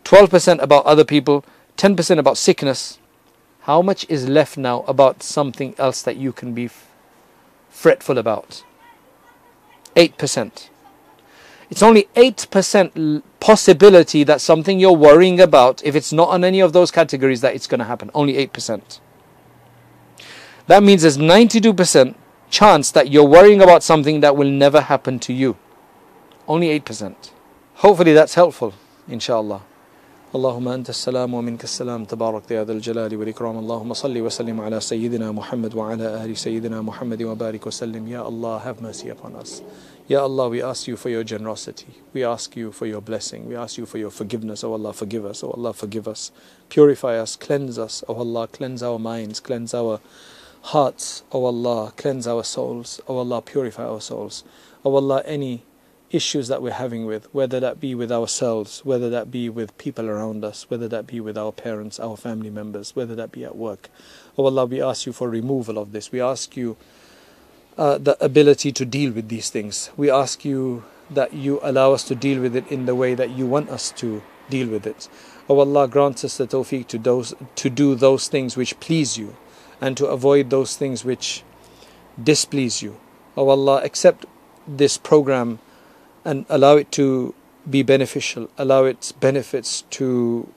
[0.05, 1.45] 12% about other people.
[1.77, 2.99] 10% about sickness.
[3.63, 6.69] How much is left now about something else that you can be
[7.71, 8.63] fretful about?
[9.97, 10.69] 8%.
[11.71, 16.73] It's only 8% possibility that something you're worrying about, if it's not on any of
[16.73, 18.11] those categories, that it's going to happen.
[18.15, 19.01] Only 8%.
[20.67, 22.15] That means there's 92%
[22.51, 25.57] chance that you're worrying about something that will never happen to you.
[26.47, 27.15] Only 8%.
[27.77, 28.75] Hopefully that's helpful,
[29.09, 29.63] inshallah.
[30.36, 35.32] اللهم أنت السلام ومنك السلام تبارك يا ذا الجلال والإكرام اللهم صل وسلم على سيدنا
[35.32, 39.64] محمد وعلى آل سيدنا محمد وبارك وسلم يا Allah have mercy upon us
[40.08, 43.56] Ya Allah we ask you for your generosity we ask you for your blessing we
[43.56, 46.32] ask you for your forgiveness oh Allah forgive us oh Allah forgive us
[46.70, 50.00] purify us cleanse us oh Allah cleanse our minds cleanse our
[50.74, 54.44] hearts oh Allah cleanse our souls oh Allah purify our souls
[54.86, 55.64] oh Allah any
[56.11, 60.09] issues that we're having with, whether that be with ourselves, whether that be with people
[60.09, 63.57] around us, whether that be with our parents, our family members, whether that be at
[63.57, 63.89] work.
[64.39, 66.13] Oh Allah, we ask you for removal of this.
[66.13, 66.77] We ask you
[67.77, 69.91] uh, the ability to deal with these things.
[69.97, 73.31] We ask you that you allow us to deal with it in the way that
[73.31, 75.09] you want us to deal with it.
[75.49, 79.37] Oh Allah, grant us the tawfiq to, those, to do those things which please you
[79.81, 81.43] and to avoid those things which
[82.23, 82.99] displease you.
[83.37, 84.27] Oh Allah, accept
[84.67, 85.59] this program
[86.25, 87.35] and allow it to
[87.69, 90.49] be beneficial, allow its benefits to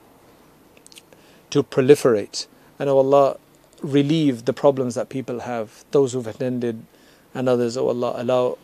[1.50, 2.46] to proliferate.
[2.78, 3.38] And oh Allah,
[3.82, 6.84] relieve the problems that people have, those who've attended
[7.34, 8.58] and others, oh Allah, allow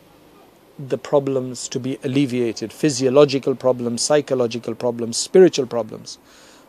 [0.77, 6.17] the problems to be alleviated, physiological problems, psychological problems, spiritual problems.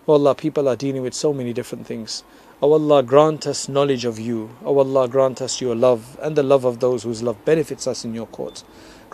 [0.09, 2.23] Oh Allah, people are dealing with so many different things.
[2.63, 4.51] Oh Allah, grant us knowledge of you.
[4.65, 8.05] Oh Allah, grant us your love and the love of those whose love benefits us
[8.05, 8.63] in your court.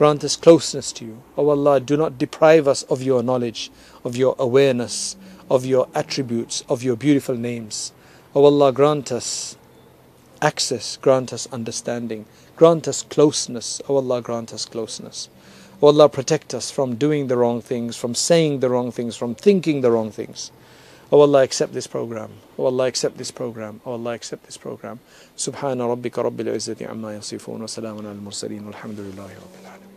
[0.02, 1.22] Grant us closeness to you.
[1.36, 3.70] O oh Allah, do not deprive us of your knowledge,
[4.02, 5.14] of your awareness,
[5.48, 7.92] of your attributes, of your beautiful names.
[8.34, 9.56] O oh Allah, grant us
[10.40, 12.26] access, grant us understanding,
[12.56, 13.80] grant us closeness.
[13.88, 15.28] O oh Allah, grant us closeness.
[15.80, 19.14] O oh Allah, protect us from doing the wrong things, from saying the wrong things,
[19.14, 20.50] from thinking the wrong things.
[21.12, 22.32] O oh Allah, accept this program.
[22.58, 23.80] O oh Allah, accept this program.
[23.86, 24.98] O oh Allah, accept this program.
[25.36, 29.91] Subhana rabbika rabbil izzati amma yasifun wa salamun al mursaleen rabbil.